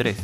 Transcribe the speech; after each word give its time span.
3. 0.00 0.16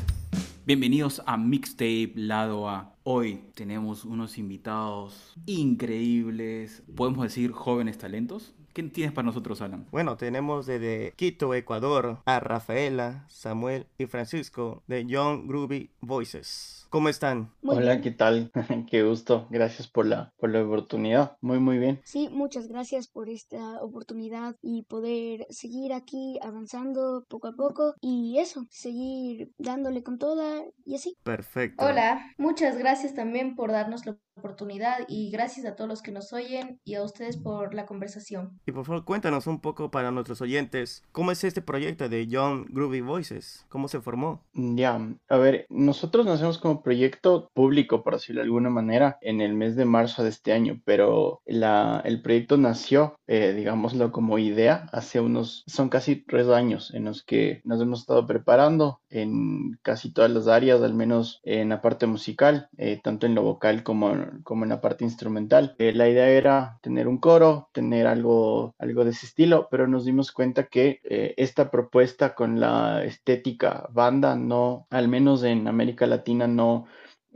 Bienvenidos 0.64 1.22
a 1.26 1.36
Mixtape 1.36 2.12
Lado 2.14 2.66
A. 2.66 2.94
Hoy 3.02 3.42
tenemos 3.54 4.06
unos 4.06 4.38
invitados 4.38 5.34
increíbles, 5.44 6.82
podemos 6.94 7.24
decir 7.24 7.52
jóvenes 7.52 7.98
talentos. 7.98 8.54
¿Qué 8.72 8.82
tienes 8.84 9.12
para 9.12 9.26
nosotros, 9.26 9.60
Alan? 9.60 9.86
Bueno, 9.90 10.16
tenemos 10.16 10.64
desde 10.64 11.12
Quito, 11.16 11.52
Ecuador, 11.52 12.22
a 12.24 12.40
Rafaela, 12.40 13.26
Samuel 13.28 13.86
y 13.98 14.06
Francisco 14.06 14.82
de 14.86 15.04
Young 15.04 15.46
Groovy 15.46 15.90
Voices. 16.00 16.85
¿Cómo 16.90 17.08
están? 17.08 17.50
Muy 17.62 17.76
Hola, 17.76 17.92
bien. 17.92 18.02
¿qué 18.02 18.10
tal? 18.10 18.50
Qué 18.90 19.02
gusto. 19.02 19.46
Gracias 19.50 19.88
por 19.88 20.06
la, 20.06 20.32
por 20.38 20.50
la 20.50 20.62
oportunidad. 20.62 21.36
Muy, 21.40 21.58
muy 21.58 21.78
bien. 21.78 22.00
Sí, 22.04 22.28
muchas 22.30 22.68
gracias 22.68 23.08
por 23.08 23.28
esta 23.28 23.82
oportunidad 23.82 24.56
y 24.62 24.82
poder 24.84 25.46
seguir 25.50 25.92
aquí 25.92 26.38
avanzando 26.42 27.24
poco 27.28 27.48
a 27.48 27.52
poco 27.52 27.94
y 28.00 28.38
eso, 28.38 28.66
seguir 28.70 29.50
dándole 29.58 30.02
con 30.02 30.18
toda 30.18 30.62
y 30.84 30.94
así. 30.94 31.16
Perfecto. 31.22 31.84
Hola, 31.84 32.24
muchas 32.38 32.78
gracias 32.78 33.14
también 33.14 33.56
por 33.56 33.72
darnos 33.72 34.06
la 34.06 34.16
oportunidad 34.36 34.98
y 35.08 35.30
gracias 35.30 35.64
a 35.66 35.74
todos 35.76 35.88
los 35.88 36.02
que 36.02 36.12
nos 36.12 36.32
oyen 36.32 36.78
y 36.84 36.94
a 36.94 37.02
ustedes 37.02 37.38
por 37.38 37.74
la 37.74 37.86
conversación. 37.86 38.60
Y 38.66 38.72
por 38.72 38.84
favor, 38.84 39.04
cuéntanos 39.04 39.46
un 39.46 39.60
poco 39.60 39.90
para 39.90 40.10
nuestros 40.10 40.40
oyentes, 40.42 41.02
¿cómo 41.12 41.32
es 41.32 41.42
este 41.42 41.62
proyecto 41.62 42.08
de 42.08 42.26
Young 42.26 42.66
Groovy 42.68 43.00
Voices? 43.00 43.64
¿Cómo 43.70 43.88
se 43.88 44.00
formó? 44.00 44.44
Ya, 44.52 45.00
a 45.28 45.36
ver, 45.38 45.66
nosotros 45.70 46.26
nacemos 46.26 46.58
como 46.58 46.75
proyecto 46.82 47.50
público, 47.54 48.02
por 48.02 48.14
decirlo 48.14 48.40
de 48.40 48.46
alguna 48.46 48.70
manera, 48.70 49.18
en 49.20 49.40
el 49.40 49.54
mes 49.54 49.76
de 49.76 49.84
marzo 49.84 50.22
de 50.22 50.30
este 50.30 50.52
año, 50.52 50.80
pero 50.84 51.40
la, 51.46 52.02
el 52.04 52.22
proyecto 52.22 52.56
nació, 52.56 53.18
eh, 53.26 53.52
digámoslo 53.56 54.12
como 54.12 54.38
idea, 54.38 54.88
hace 54.92 55.20
unos, 55.20 55.64
son 55.66 55.88
casi 55.88 56.16
tres 56.16 56.48
años 56.48 56.92
en 56.94 57.04
los 57.04 57.22
que 57.22 57.60
nos 57.64 57.80
hemos 57.80 58.00
estado 58.00 58.26
preparando 58.26 59.00
en 59.10 59.78
casi 59.82 60.12
todas 60.12 60.30
las 60.30 60.48
áreas, 60.48 60.82
al 60.82 60.94
menos 60.94 61.40
en 61.44 61.70
la 61.70 61.80
parte 61.80 62.06
musical, 62.06 62.68
eh, 62.76 63.00
tanto 63.02 63.26
en 63.26 63.34
lo 63.34 63.42
vocal 63.42 63.82
como, 63.82 64.14
como 64.42 64.64
en 64.64 64.70
la 64.70 64.80
parte 64.80 65.04
instrumental. 65.04 65.74
Eh, 65.78 65.92
la 65.92 66.08
idea 66.08 66.28
era 66.28 66.78
tener 66.82 67.08
un 67.08 67.18
coro, 67.18 67.68
tener 67.72 68.06
algo, 68.06 68.74
algo 68.78 69.04
de 69.04 69.10
ese 69.10 69.26
estilo, 69.26 69.68
pero 69.70 69.86
nos 69.86 70.04
dimos 70.04 70.32
cuenta 70.32 70.64
que 70.64 71.00
eh, 71.04 71.34
esta 71.36 71.70
propuesta 71.70 72.34
con 72.34 72.60
la 72.60 73.04
estética 73.04 73.88
banda 73.92 74.36
no, 74.36 74.86
al 74.90 75.08
menos 75.08 75.42
en 75.42 75.68
América 75.68 76.06
Latina, 76.06 76.46
no, 76.46 76.65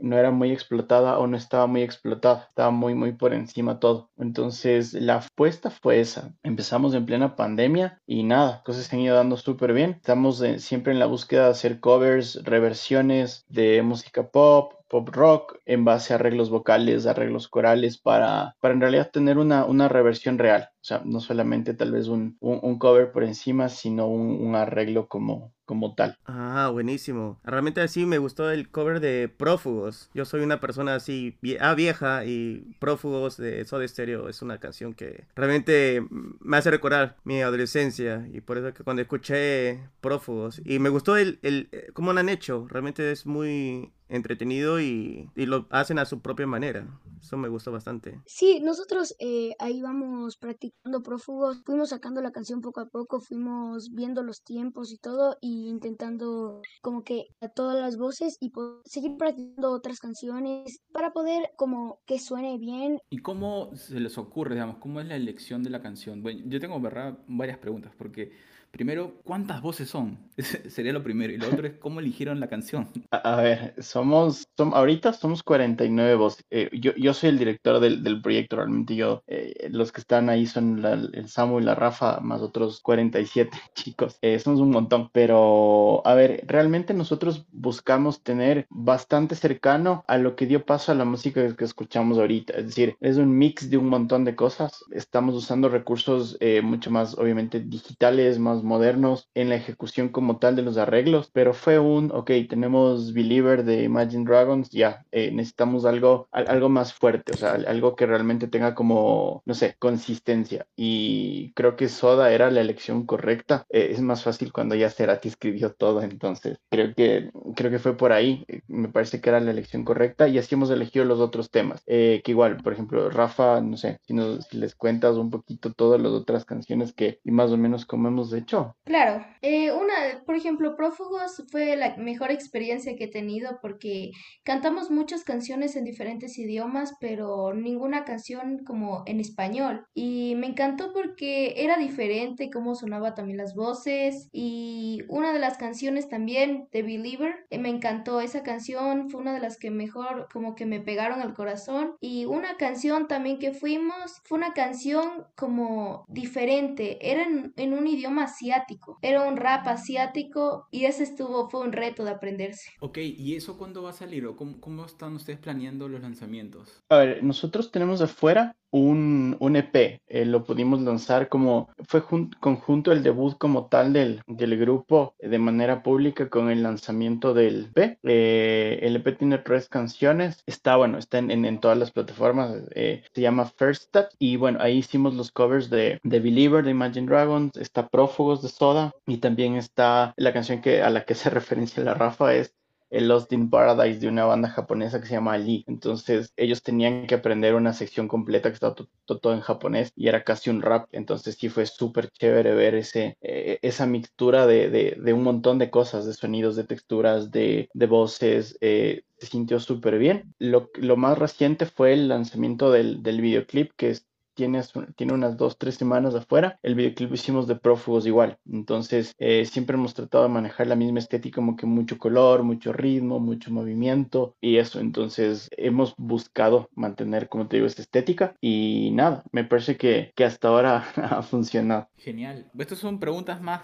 no 0.01 0.17
era 0.17 0.31
muy 0.31 0.51
explotada 0.51 1.17
o 1.19 1.27
no 1.27 1.37
estaba 1.37 1.67
muy 1.67 1.83
explotada, 1.83 2.47
estaba 2.49 2.71
muy, 2.71 2.95
muy 2.95 3.13
por 3.13 3.33
encima 3.33 3.79
todo. 3.79 4.09
Entonces, 4.17 4.93
la 4.93 5.17
apuesta 5.17 5.69
fue 5.69 5.99
esa. 5.99 6.33
Empezamos 6.43 6.93
en 6.93 7.05
plena 7.05 7.35
pandemia 7.35 8.01
y 8.05 8.23
nada, 8.23 8.61
cosas 8.65 8.85
se 8.85 8.95
han 8.95 9.01
ido 9.01 9.15
dando 9.15 9.37
súper 9.37 9.73
bien. 9.73 9.91
Estamos 9.91 10.43
siempre 10.57 10.93
en 10.93 10.99
la 10.99 11.05
búsqueda 11.05 11.45
de 11.45 11.51
hacer 11.51 11.79
covers, 11.79 12.43
reversiones 12.43 13.45
de 13.47 13.81
música 13.83 14.29
pop, 14.29 14.73
pop 14.89 15.07
rock 15.09 15.57
en 15.65 15.85
base 15.85 16.13
a 16.13 16.17
arreglos 16.17 16.49
vocales, 16.49 17.05
arreglos 17.05 17.47
corales 17.47 17.97
para, 17.97 18.55
para 18.59 18.73
en 18.73 18.81
realidad 18.81 19.11
tener 19.11 19.37
una, 19.37 19.65
una 19.65 19.87
reversión 19.87 20.37
real. 20.37 20.69
O 20.81 20.83
sea, 20.83 21.01
no 21.05 21.19
solamente 21.19 21.73
tal 21.73 21.91
vez 21.91 22.07
un, 22.07 22.37
un, 22.41 22.79
cover 22.79 23.11
por 23.11 23.23
encima, 23.23 23.69
sino 23.69 24.07
un 24.07 24.55
arreglo 24.55 25.07
como, 25.07 25.53
como 25.71 25.95
tal. 25.95 26.17
Ah, 26.25 26.69
buenísimo. 26.69 27.39
Realmente 27.45 27.79
así 27.79 28.05
me 28.05 28.17
gustó 28.17 28.51
el 28.51 28.67
cover 28.67 28.99
de 28.99 29.29
Prófugos. 29.29 30.09
Yo 30.13 30.25
soy 30.25 30.41
una 30.41 30.59
persona 30.59 30.95
así 30.95 31.37
ah, 31.61 31.73
vieja 31.75 32.25
y 32.25 32.75
Prófugos 32.79 33.37
de 33.37 33.63
Soda 33.63 33.87
Stereo 33.87 34.27
es 34.27 34.41
una 34.41 34.57
canción 34.57 34.93
que 34.93 35.23
realmente 35.33 36.05
me 36.41 36.57
hace 36.57 36.71
recordar 36.71 37.15
mi 37.23 37.41
adolescencia 37.41 38.27
y 38.33 38.41
por 38.41 38.57
eso 38.57 38.73
que 38.73 38.83
cuando 38.83 39.01
escuché 39.01 39.79
Prófugos 40.01 40.61
y 40.65 40.79
me 40.79 40.89
gustó 40.89 41.15
el, 41.15 41.39
el 41.41 41.69
eh, 41.71 41.91
cómo 41.93 42.11
lo 42.11 42.19
han 42.19 42.27
hecho, 42.27 42.67
realmente 42.67 43.09
es 43.09 43.25
muy 43.25 43.93
entretenido 44.09 44.81
y, 44.81 45.29
y 45.37 45.45
lo 45.45 45.67
hacen 45.69 45.99
a 45.99 46.05
su 46.05 46.19
propia 46.19 46.47
manera. 46.47 46.85
Eso 47.21 47.37
me 47.37 47.49
gustó 47.49 47.71
bastante. 47.71 48.19
Sí, 48.25 48.59
nosotros 48.61 49.15
eh, 49.19 49.53
ahí 49.59 49.81
vamos 49.81 50.37
practicando 50.37 51.03
prófugos, 51.03 51.61
fuimos 51.65 51.89
sacando 51.89 52.21
la 52.21 52.31
canción 52.31 52.61
poco 52.61 52.81
a 52.81 52.87
poco, 52.87 53.19
fuimos 53.19 53.91
viendo 53.91 54.23
los 54.23 54.43
tiempos 54.43 54.91
y 54.91 54.97
todo 54.97 55.37
y 55.39 55.67
intentando 55.69 56.61
como 56.81 57.03
que 57.03 57.27
a 57.41 57.49
todas 57.49 57.79
las 57.79 57.97
voces 57.97 58.37
y 58.39 58.51
seguir 58.85 59.17
practicando 59.17 59.71
otras 59.71 59.99
canciones 59.99 60.79
para 60.91 61.13
poder 61.13 61.51
como 61.57 61.99
que 62.05 62.19
suene 62.19 62.57
bien 62.57 62.99
¿Y 63.09 63.19
cómo 63.19 63.75
se 63.75 63.99
les 63.99 64.17
ocurre, 64.17 64.55
digamos, 64.55 64.77
cómo 64.77 65.01
es 65.01 65.07
la 65.07 65.15
elección 65.15 65.63
de 65.63 65.69
la 65.69 65.81
canción? 65.81 66.23
Bueno, 66.23 66.41
yo 66.45 66.59
tengo, 66.59 66.79
¿verdad?, 66.79 67.19
varias 67.27 67.57
preguntas, 67.57 67.93
porque 67.97 68.31
primero, 68.71 69.21
¿cuántas 69.23 69.61
voces 69.61 69.89
son? 69.89 70.17
Ese 70.37 70.69
sería 70.69 70.93
lo 70.93 71.03
primero. 71.03 71.31
Y 71.33 71.37
lo 71.37 71.47
otro 71.49 71.67
es, 71.67 71.73
¿cómo 71.77 71.99
eligieron 71.99 72.39
la 72.39 72.47
canción? 72.47 72.89
A, 73.11 73.17
a 73.17 73.41
ver, 73.41 73.75
somos, 73.83 74.47
som- 74.57 74.73
ahorita 74.73 75.13
somos 75.13 75.43
49 75.43 76.15
voces. 76.15 76.45
Eh, 76.49 76.69
yo, 76.73 76.93
yo 76.95 77.13
soy 77.13 77.29
el 77.29 77.37
director 77.37 77.79
del, 77.79 78.01
del 78.03 78.21
proyecto, 78.21 78.55
realmente 78.55 78.95
yo, 78.95 79.23
eh, 79.27 79.67
los 79.71 79.91
que 79.91 80.01
están 80.01 80.29
ahí 80.29 80.47
son 80.47 80.81
la- 80.81 80.93
el 80.93 81.27
Samu 81.29 81.59
y 81.59 81.63
la 81.63 81.75
Rafa, 81.75 82.19
más 82.21 82.41
otros 82.41 82.81
47 82.81 83.57
chicos. 83.75 84.17
Eh, 84.21 84.39
somos 84.39 84.59
un 84.61 84.71
montón, 84.71 85.09
pero 85.13 86.01
a 86.07 86.13
ver, 86.15 86.43
realmente 86.47 86.93
nosotros 86.93 87.45
buscamos 87.51 88.23
tener 88.23 88.65
bastante 88.69 89.35
cercano 89.35 90.03
a 90.07 90.17
lo 90.17 90.35
que 90.35 90.45
dio 90.47 90.65
paso 90.65 90.91
a 90.91 90.95
la 90.95 91.05
música 91.05 91.55
que 91.55 91.65
escuchamos 91.65 92.17
ahorita. 92.17 92.53
Es 92.53 92.67
decir, 92.67 92.95
es 92.99 93.17
un 93.17 93.37
mix 93.37 93.69
de 93.69 93.77
un 93.77 93.89
montón 93.89 94.25
de 94.25 94.35
cosas. 94.35 94.83
Estamos 94.91 95.35
usando 95.35 95.69
recursos 95.69 96.37
eh, 96.39 96.61
mucho 96.61 96.89
más, 96.91 97.17
obviamente, 97.17 97.59
digitales, 97.59 98.39
más 98.39 98.60
modernos 98.63 99.29
en 99.33 99.49
la 99.49 99.55
ejecución 99.55 100.09
como 100.09 100.37
tal 100.39 100.55
de 100.55 100.61
los 100.63 100.77
arreglos, 100.77 101.29
pero 101.33 101.53
fue 101.53 101.79
un, 101.79 102.11
ok, 102.11 102.31
tenemos 102.49 103.13
Believer 103.13 103.63
de 103.63 103.83
Imagine 103.83 104.25
Dragons, 104.25 104.69
ya, 104.71 105.05
eh, 105.11 105.31
necesitamos 105.31 105.85
algo, 105.85 106.27
al- 106.31 106.47
algo 106.49 106.69
más 106.69 106.93
fuerte, 106.93 107.33
o 107.33 107.37
sea, 107.37 107.53
al- 107.53 107.67
algo 107.67 107.95
que 107.95 108.05
realmente 108.05 108.47
tenga 108.47 108.75
como, 108.75 109.41
no 109.45 109.53
sé, 109.53 109.75
consistencia. 109.79 110.65
Y 110.75 111.51
creo 111.53 111.75
que 111.75 111.89
Soda 111.89 112.31
era 112.33 112.51
la 112.51 112.61
elección 112.61 113.05
correcta. 113.05 113.65
Eh, 113.69 113.89
es 113.91 114.01
más 114.01 114.23
fácil 114.23 114.51
cuando 114.51 114.75
ya 114.75 114.89
Cerati 114.89 115.27
escribió 115.29 115.73
todo, 115.73 116.01
entonces 116.01 116.57
creo 116.69 116.93
que, 116.95 117.31
creo 117.55 117.71
que 117.71 117.79
fue 117.79 117.95
por 117.97 118.11
ahí. 118.11 118.43
Eh, 118.47 118.61
Me 118.67 118.89
parece 118.89 119.21
que 119.21 119.29
era 119.29 119.39
la 119.39 119.51
elección 119.51 119.83
correcta 119.85 120.27
y 120.27 120.37
así 120.37 120.55
hemos 120.55 120.69
elegido 120.69 121.05
los 121.05 121.19
otros 121.19 121.49
temas. 121.51 121.83
Eh, 121.87 122.21
que 122.23 122.31
igual, 122.31 122.57
por 122.63 122.73
ejemplo, 122.73 123.09
Rafa, 123.09 123.61
no 123.61 123.77
sé, 123.77 123.99
si, 124.07 124.13
nos, 124.13 124.45
si 124.45 124.57
les 124.57 124.75
cuentas 124.75 125.15
un 125.17 125.29
poquito 125.29 125.73
todas 125.73 126.01
las 126.01 126.11
otras 126.11 126.45
canciones 126.45 126.93
que, 126.93 127.19
y 127.23 127.31
más 127.31 127.51
o 127.51 127.57
menos 127.57 127.85
como 127.85 128.07
hemos 128.07 128.33
hecho. 128.33 128.50
Claro, 128.83 129.23
eh, 129.41 129.71
una, 129.71 129.93
por 130.25 130.35
ejemplo, 130.35 130.75
Prófugos 130.75 131.43
fue 131.49 131.75
la 131.77 131.95
mejor 131.97 132.31
experiencia 132.31 132.95
que 132.97 133.05
he 133.05 133.07
tenido 133.07 133.59
porque 133.61 134.11
cantamos 134.43 134.89
muchas 134.91 135.23
canciones 135.23 135.75
en 135.75 135.85
diferentes 135.85 136.37
idiomas, 136.37 136.95
pero 136.99 137.53
ninguna 137.53 138.03
canción 138.03 138.63
como 138.65 139.03
en 139.05 139.19
español. 139.19 139.85
Y 139.93 140.33
me 140.35 140.47
encantó 140.47 140.91
porque 140.93 141.63
era 141.63 141.77
diferente 141.77 142.49
cómo 142.49 142.75
sonaba 142.75 143.13
también 143.13 143.37
las 143.37 143.55
voces 143.55 144.27
y 144.33 145.03
una 145.07 145.31
de 145.31 145.39
las 145.39 145.57
canciones 145.57 146.09
también 146.09 146.67
de 146.71 146.81
Believer, 146.81 147.35
eh, 147.49 147.59
me 147.59 147.69
encantó 147.69 148.19
esa 148.19 148.43
canción, 148.43 149.09
fue 149.09 149.21
una 149.21 149.33
de 149.33 149.39
las 149.39 149.57
que 149.57 149.71
mejor 149.71 150.27
como 150.33 150.55
que 150.55 150.65
me 150.65 150.81
pegaron 150.81 151.21
al 151.21 151.33
corazón. 151.33 151.95
Y 152.01 152.25
una 152.25 152.57
canción 152.57 153.07
también 153.07 153.39
que 153.39 153.53
fuimos 153.53 154.21
fue 154.25 154.39
una 154.39 154.53
canción 154.53 155.27
como 155.37 156.03
diferente, 156.09 156.97
era 157.11 157.23
en, 157.23 157.53
en 157.55 157.73
un 157.73 157.87
idioma 157.87 158.27
asiático, 158.41 158.97
era 159.01 159.27
un 159.27 159.37
rap 159.37 159.67
asiático 159.67 160.67
y 160.71 160.85
ese 160.85 161.03
estuvo, 161.03 161.49
fue 161.49 161.61
un 161.61 161.71
reto 161.71 162.03
de 162.03 162.11
aprenderse. 162.11 162.71
Ok, 162.79 162.97
¿y 162.97 163.35
eso 163.35 163.57
cuándo 163.57 163.83
va 163.83 163.91
a 163.91 163.93
salir? 163.93 164.25
¿O 164.25 164.35
cómo, 164.35 164.59
cómo 164.59 164.85
están 164.85 165.13
ustedes 165.15 165.39
planeando 165.39 165.87
los 165.87 166.01
lanzamientos? 166.01 166.83
A 166.89 166.97
ver, 166.97 167.23
nosotros 167.23 167.71
tenemos 167.71 168.01
afuera 168.01 168.55
un, 168.71 169.35
un 169.39 169.55
EP, 169.55 170.01
eh, 170.07 170.25
lo 170.25 170.43
pudimos 170.43 170.81
lanzar 170.81 171.29
como, 171.29 171.69
fue 171.87 172.01
jun- 172.01 172.31
conjunto 172.39 172.91
el 172.91 173.03
debut 173.03 173.37
como 173.37 173.67
tal 173.67 173.93
del, 173.93 174.21
del 174.27 174.57
grupo 174.57 175.13
de 175.19 175.37
manera 175.39 175.83
pública 175.83 176.29
con 176.29 176.49
el 176.49 176.63
lanzamiento 176.63 177.33
del 177.33 177.65
EP. 177.75 177.97
Eh, 178.03 178.79
el 178.81 178.95
EP 178.97 179.17
tiene 179.17 179.37
tres 179.39 179.67
canciones, 179.69 180.43
está 180.45 180.75
bueno, 180.77 180.97
está 180.97 181.17
en, 181.19 181.31
en- 181.31 181.45
en 181.45 181.59
todas 181.59 181.77
las 181.77 181.91
plataformas, 181.91 182.55
eh, 182.75 183.03
se 183.13 183.21
llama 183.21 183.45
First 183.45 183.83
Step 183.89 184.09
y 184.19 184.35
bueno, 184.37 184.59
ahí 184.61 184.77
hicimos 184.77 185.13
los 185.15 185.31
covers 185.31 185.69
de, 185.69 185.99
de 186.03 186.19
Believer 186.19 186.63
de 186.63 186.71
Imagine 186.71 187.07
Dragons, 187.07 187.51
está 187.57 187.87
Prófugos 187.89 188.41
de 188.41 188.49
Soda 188.49 188.91
y 189.05 189.17
también 189.17 189.55
está 189.55 190.13
la 190.17 190.33
canción 190.33 190.61
que, 190.61 190.81
a 190.81 190.89
la 190.89 191.03
que 191.05 191.15
se 191.15 191.29
referencia 191.29 191.83
la 191.83 191.93
Rafa 191.93 192.33
es 192.35 192.53
el 192.91 193.07
Lost 193.07 193.33
in 193.33 193.49
Paradise 193.49 193.99
de 193.99 194.07
una 194.09 194.25
banda 194.25 194.49
japonesa 194.49 195.01
que 195.01 195.07
se 195.07 195.13
llama 195.15 195.33
Ali. 195.33 195.63
Entonces 195.67 196.33
ellos 196.37 196.63
tenían 196.63 197.07
que 197.07 197.15
aprender 197.15 197.55
una 197.55 197.73
sección 197.73 198.07
completa 198.07 198.49
que 198.49 198.55
estaba 198.55 198.75
to- 198.75 198.89
to- 199.05 199.19
todo 199.19 199.33
en 199.33 199.41
japonés 199.41 199.93
y 199.95 200.07
era 200.09 200.23
casi 200.23 200.49
un 200.51 200.61
rap. 200.61 200.87
Entonces 200.91 201.35
sí 201.39 201.49
fue 201.49 201.65
súper 201.65 202.09
chévere 202.11 202.53
ver 202.53 202.75
ese, 202.75 203.17
eh, 203.21 203.59
esa 203.63 203.85
mixtura 203.87 204.45
de, 204.47 204.69
de- 204.69 204.97
de 205.01 205.13
un 205.13 205.23
montón 205.23 205.57
de 205.59 205.69
cosas, 205.71 206.05
de 206.05 206.13
sonidos, 206.13 206.55
de 206.55 206.65
texturas, 206.65 207.31
de, 207.31 207.69
de 207.73 207.87
voces. 207.87 208.57
eh, 208.61 209.03
se 209.19 209.27
sintió 209.27 209.59
súper 209.59 209.97
bien. 209.99 210.33
Lo, 210.39 210.69
lo 210.75 210.97
más 210.97 211.17
reciente 211.17 211.65
fue 211.67 211.93
el 211.93 212.07
lanzamiento 212.07 212.71
del, 212.71 213.03
del 213.03 213.21
videoclip 213.21 213.71
que 213.77 213.91
es 213.91 214.07
tiene, 214.33 214.61
tiene 214.95 215.13
unas 215.13 215.37
dos, 215.37 215.57
tres 215.57 215.75
semanas 215.75 216.15
afuera. 216.15 216.59
El 216.63 216.75
videoclip 216.75 217.13
hicimos 217.13 217.47
de 217.47 217.55
prófugos 217.55 218.05
igual. 218.05 218.37
Entonces, 218.49 219.13
eh, 219.17 219.45
siempre 219.45 219.75
hemos 219.75 219.93
tratado 219.93 220.23
de 220.23 220.29
manejar 220.29 220.67
la 220.67 220.75
misma 220.75 220.99
estética, 220.99 221.35
como 221.35 221.55
que 221.55 221.65
mucho 221.65 221.97
color, 221.97 222.43
mucho 222.43 222.73
ritmo, 222.73 223.19
mucho 223.19 223.51
movimiento 223.51 224.35
y 224.41 224.57
eso. 224.57 224.79
Entonces, 224.79 225.49
hemos 225.57 225.95
buscado 225.97 226.69
mantener, 226.75 227.29
como 227.29 227.47
te 227.47 227.57
digo, 227.57 227.67
esta 227.67 227.81
estética 227.81 228.35
y 228.41 228.91
nada, 228.93 229.23
me 229.31 229.43
parece 229.43 229.77
que, 229.77 230.11
que 230.15 230.25
hasta 230.25 230.47
ahora 230.47 230.85
ha 230.95 231.21
funcionado. 231.21 231.89
Genial. 231.97 232.49
Estas 232.57 232.79
son 232.79 232.99
preguntas 232.99 233.41
más 233.41 233.61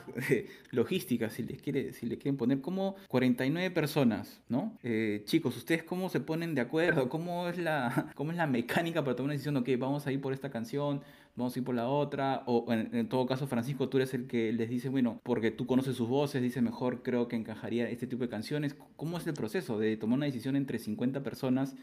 logísticas, 0.71 1.33
si 1.33 1.43
les, 1.43 1.61
quiere, 1.61 1.93
si 1.93 2.05
le 2.05 2.17
quieren 2.17 2.37
poner 2.37 2.61
como 2.61 2.95
49 3.07 3.71
personas, 3.71 4.41
¿no? 4.49 4.77
Eh, 4.83 5.23
chicos, 5.25 5.57
¿ustedes 5.57 5.83
cómo 5.83 6.09
se 6.09 6.19
ponen 6.19 6.55
de 6.55 6.61
acuerdo? 6.61 7.09
¿Cómo 7.09 7.47
es, 7.47 7.57
la, 7.57 8.11
¿Cómo 8.15 8.31
es 8.31 8.37
la 8.37 8.47
mecánica 8.47 9.03
para 9.03 9.15
tomar 9.15 9.27
una 9.27 9.33
decisión? 9.33 9.57
Ok, 9.57 9.69
vamos 9.77 10.05
a 10.07 10.11
ir 10.11 10.21
por 10.21 10.33
esta 10.33 10.49
canción, 10.57 11.01
vamos 11.35 11.55
a 11.55 11.59
ir 11.59 11.65
por 11.65 11.75
la 11.75 11.87
otra, 11.87 12.43
o 12.47 12.65
en, 12.73 13.07
todo 13.09 13.25
caso, 13.27 13.47
Francisco, 13.47 13.89
tú 13.89 13.97
eres 13.97 14.13
el 14.13 14.27
que 14.27 14.51
les 14.51 14.69
dice, 14.69 14.89
bueno, 14.89 15.21
porque 15.23 15.51
tú 15.51 15.67
conoces 15.67 15.95
sus 15.95 16.09
voces, 16.09 16.41
dice 16.41 16.61
mejor 16.61 17.03
creo 17.03 17.27
que 17.27 17.35
encajaría 17.35 17.89
este 17.89 18.07
tipo 18.07 18.23
de 18.23 18.29
canciones. 18.29 18.75
¿Cómo 18.95 19.17
es 19.17 19.27
el 19.27 19.33
proceso 19.33 19.77
de 19.77 19.95
tomar 19.97 20.17
una 20.17 20.25
decisión 20.25 20.55
entre 20.55 20.79
50 20.79 21.21
personas? 21.21 21.75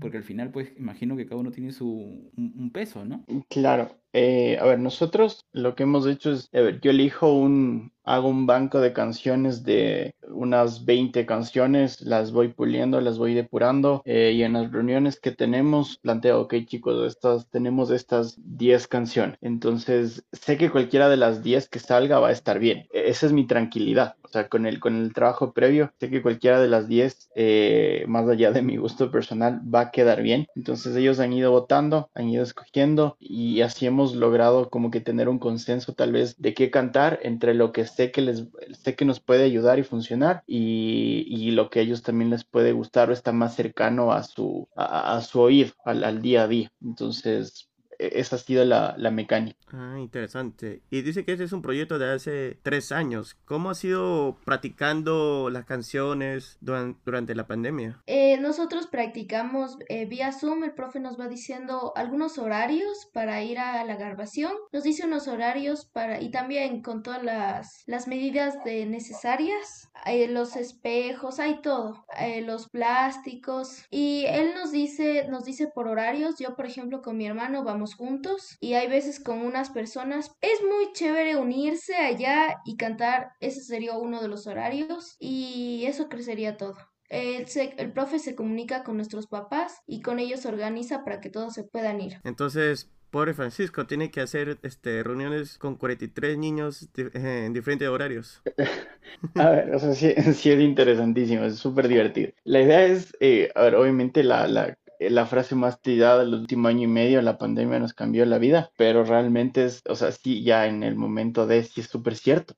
Porque 0.00 0.16
al 0.16 0.22
final, 0.22 0.50
pues, 0.50 0.72
imagino 0.78 1.16
que 1.16 1.26
cada 1.26 1.38
uno 1.40 1.50
tiene 1.50 1.72
su 1.72 2.30
un, 2.36 2.70
peso, 2.72 3.04
¿no? 3.04 3.24
Claro. 3.50 3.94
Eh, 4.12 4.58
a 4.60 4.64
ver, 4.64 4.78
nosotros 4.78 5.44
lo 5.52 5.74
que 5.74 5.84
hemos 5.84 6.06
hecho 6.06 6.32
es, 6.32 6.48
a 6.52 6.60
ver, 6.60 6.80
yo 6.80 6.90
elijo 6.90 7.32
un, 7.32 7.92
hago 8.08 8.28
un 8.28 8.46
banco 8.46 8.80
de 8.80 8.94
canciones 8.94 9.64
de 9.64 10.14
unas 10.28 10.86
20 10.86 11.26
canciones, 11.26 12.00
las 12.00 12.32
voy 12.32 12.48
puliendo, 12.48 13.02
las 13.02 13.18
voy 13.18 13.34
depurando 13.34 14.00
eh, 14.06 14.32
y 14.34 14.42
en 14.42 14.54
las 14.54 14.72
reuniones 14.72 15.20
que 15.20 15.30
tenemos 15.30 15.98
planteo, 15.98 16.40
ok 16.40 16.54
chicos, 16.64 17.06
estas, 17.06 17.48
tenemos 17.50 17.90
estas 17.90 18.38
10 18.42 18.88
canciones, 18.88 19.36
entonces 19.42 20.24
sé 20.32 20.56
que 20.56 20.70
cualquiera 20.70 21.10
de 21.10 21.18
las 21.18 21.42
10 21.42 21.68
que 21.68 21.80
salga 21.80 22.18
va 22.18 22.28
a 22.28 22.32
estar 22.32 22.58
bien, 22.58 22.86
e, 22.92 23.10
esa 23.10 23.26
es 23.26 23.32
mi 23.32 23.46
tranquilidad, 23.46 24.16
o 24.22 24.28
sea, 24.28 24.48
con 24.48 24.64
el, 24.64 24.80
con 24.80 24.96
el 24.96 25.12
trabajo 25.12 25.52
previo, 25.52 25.92
sé 26.00 26.08
que 26.08 26.22
cualquiera 26.22 26.60
de 26.60 26.68
las 26.68 26.88
10, 26.88 27.30
eh, 27.34 28.04
más 28.08 28.26
allá 28.26 28.52
de 28.52 28.62
mi 28.62 28.78
gusto 28.78 29.10
personal, 29.10 29.60
va 29.62 29.80
a 29.80 29.90
quedar 29.90 30.22
bien, 30.22 30.46
entonces 30.54 30.96
ellos 30.96 31.20
han 31.20 31.34
ido 31.34 31.50
votando, 31.50 32.10
han 32.14 32.30
ido 32.30 32.42
escogiendo 32.42 33.16
y 33.20 33.60
así 33.60 33.84
hemos 33.84 33.97
logrado 34.14 34.70
como 34.70 34.90
que 34.90 35.00
tener 35.00 35.28
un 35.28 35.38
consenso 35.38 35.94
tal 35.94 36.12
vez 36.12 36.36
de 36.38 36.54
qué 36.54 36.70
cantar 36.70 37.18
entre 37.22 37.54
lo 37.54 37.72
que 37.72 37.86
sé 37.86 38.10
que 38.12 38.22
les 38.22 38.44
sé 38.82 38.94
que 38.94 39.04
nos 39.04 39.20
puede 39.20 39.44
ayudar 39.44 39.78
y 39.78 39.82
funcionar 39.82 40.42
y, 40.46 41.50
lo 41.52 41.70
que 41.70 41.80
a 41.80 41.82
ellos 41.82 42.02
también 42.02 42.30
les 42.30 42.44
puede 42.44 42.72
gustar 42.72 43.10
o 43.10 43.12
está 43.12 43.32
más 43.32 43.56
cercano 43.56 44.12
a 44.12 44.22
su 44.22 44.68
a, 44.76 45.20
su 45.22 45.40
oír 45.40 45.74
al, 45.84 46.22
día 46.22 46.42
a 46.42 46.48
día. 46.48 46.70
Entonces 46.80 47.67
esa 47.98 48.36
ha 48.36 48.38
sido 48.38 48.64
la, 48.64 48.96
mecánica. 49.10 49.58
Ah, 49.72 49.96
interesante. 49.98 50.82
Y 50.90 51.02
dice 51.02 51.24
que 51.24 51.32
este 51.32 51.44
es 51.44 51.52
un 51.52 51.62
proyecto 51.62 51.98
de 51.98 52.12
hace 52.12 52.58
tres 52.62 52.92
años. 52.92 53.36
¿Cómo 53.44 53.70
ha 53.70 53.74
sido 53.74 54.36
practicando 54.44 55.50
las 55.50 55.64
canciones 55.64 56.58
durante, 56.60 57.34
la 57.34 57.46
pandemia? 57.46 58.00
Eh, 58.06 58.38
nosotros 58.38 58.86
practicamos 58.86 59.76
eh, 59.88 60.06
vía 60.06 60.32
Zoom. 60.32 60.64
El 60.64 60.74
profe 60.74 61.00
nos 61.00 61.18
va 61.18 61.28
diciendo 61.28 61.92
algunos 61.96 62.38
horarios 62.38 63.08
para 63.12 63.42
ir 63.42 63.58
a 63.58 63.84
la 63.84 63.96
grabación. 63.96 64.52
Nos 64.72 64.84
dice 64.84 65.06
unos 65.06 65.26
horarios 65.26 65.86
para 65.86 66.20
y 66.20 66.30
también 66.30 66.82
con 66.82 67.02
todas 67.02 67.22
las, 67.22 67.82
las 67.86 68.06
medidas 68.06 68.62
de 68.64 68.86
necesarias. 68.86 69.90
Eh, 70.06 70.28
los 70.28 70.56
espejos, 70.56 71.40
hay 71.40 71.60
todo. 71.62 72.04
los 72.44 72.68
plásticos. 72.68 73.84
Y 73.90 74.24
él 74.28 74.52
nos 74.54 74.70
dice, 74.70 75.26
nos 75.28 75.44
dice 75.44 75.66
por 75.66 75.88
horarios. 75.88 76.38
Yo, 76.38 76.54
por 76.54 76.66
ejemplo, 76.66 77.02
con 77.02 77.16
mi 77.16 77.26
hermano 77.26 77.64
vamos 77.64 77.87
juntos 77.94 78.56
y 78.60 78.74
hay 78.74 78.88
veces 78.88 79.20
con 79.20 79.40
unas 79.40 79.70
personas. 79.70 80.32
Es 80.40 80.60
muy 80.62 80.92
chévere 80.92 81.36
unirse 81.36 81.96
allá 81.96 82.60
y 82.64 82.76
cantar. 82.76 83.30
Ese 83.40 83.62
sería 83.62 83.96
uno 83.96 84.20
de 84.20 84.28
los 84.28 84.46
horarios 84.46 85.16
y 85.18 85.84
eso 85.86 86.08
crecería 86.08 86.56
todo. 86.56 86.76
El, 87.08 87.46
el 87.78 87.92
profe 87.92 88.18
se 88.18 88.34
comunica 88.34 88.84
con 88.84 88.96
nuestros 88.96 89.26
papás 89.26 89.78
y 89.86 90.02
con 90.02 90.18
ellos 90.18 90.44
organiza 90.44 91.04
para 91.04 91.20
que 91.20 91.30
todos 91.30 91.54
se 91.54 91.64
puedan 91.64 92.00
ir. 92.00 92.20
Entonces, 92.24 92.90
pobre 93.10 93.34
Francisco 93.34 93.86
tiene 93.86 94.10
que 94.10 94.20
hacer 94.20 94.58
este, 94.62 95.02
reuniones 95.02 95.58
con 95.58 95.76
43 95.76 96.36
niños 96.36 96.88
eh, 96.96 97.44
en 97.46 97.52
diferentes 97.52 97.88
horarios. 97.88 98.42
A 99.34 99.50
ver, 99.50 99.74
o 99.74 99.78
sea, 99.78 99.94
sí, 99.94 100.12
es 100.16 100.44
interesantísimo, 100.44 101.44
es 101.44 101.56
súper 101.56 101.88
divertido. 101.88 102.32
La 102.44 102.60
idea 102.60 102.84
es, 102.84 103.16
eh, 103.20 103.50
a 103.54 103.62
ver, 103.62 103.74
obviamente 103.76 104.22
la, 104.22 104.46
la, 104.46 104.76
la 104.98 105.26
frase 105.26 105.54
más 105.54 105.80
tirada 105.80 106.20
del 106.20 106.34
último 106.34 106.68
año 106.68 106.84
y 106.84 106.86
medio, 106.88 107.22
la 107.22 107.38
pandemia 107.38 107.78
nos 107.78 107.94
cambió 107.94 108.24
la 108.26 108.38
vida, 108.38 108.70
pero 108.76 109.04
realmente 109.04 109.64
es, 109.64 109.82
o 109.88 109.94
sea, 109.94 110.12
sí, 110.12 110.42
ya 110.42 110.66
en 110.66 110.82
el 110.82 110.96
momento 110.96 111.46
de 111.46 111.62
sí 111.62 111.80
es 111.80 111.88
súper 111.88 112.16
cierto. 112.16 112.54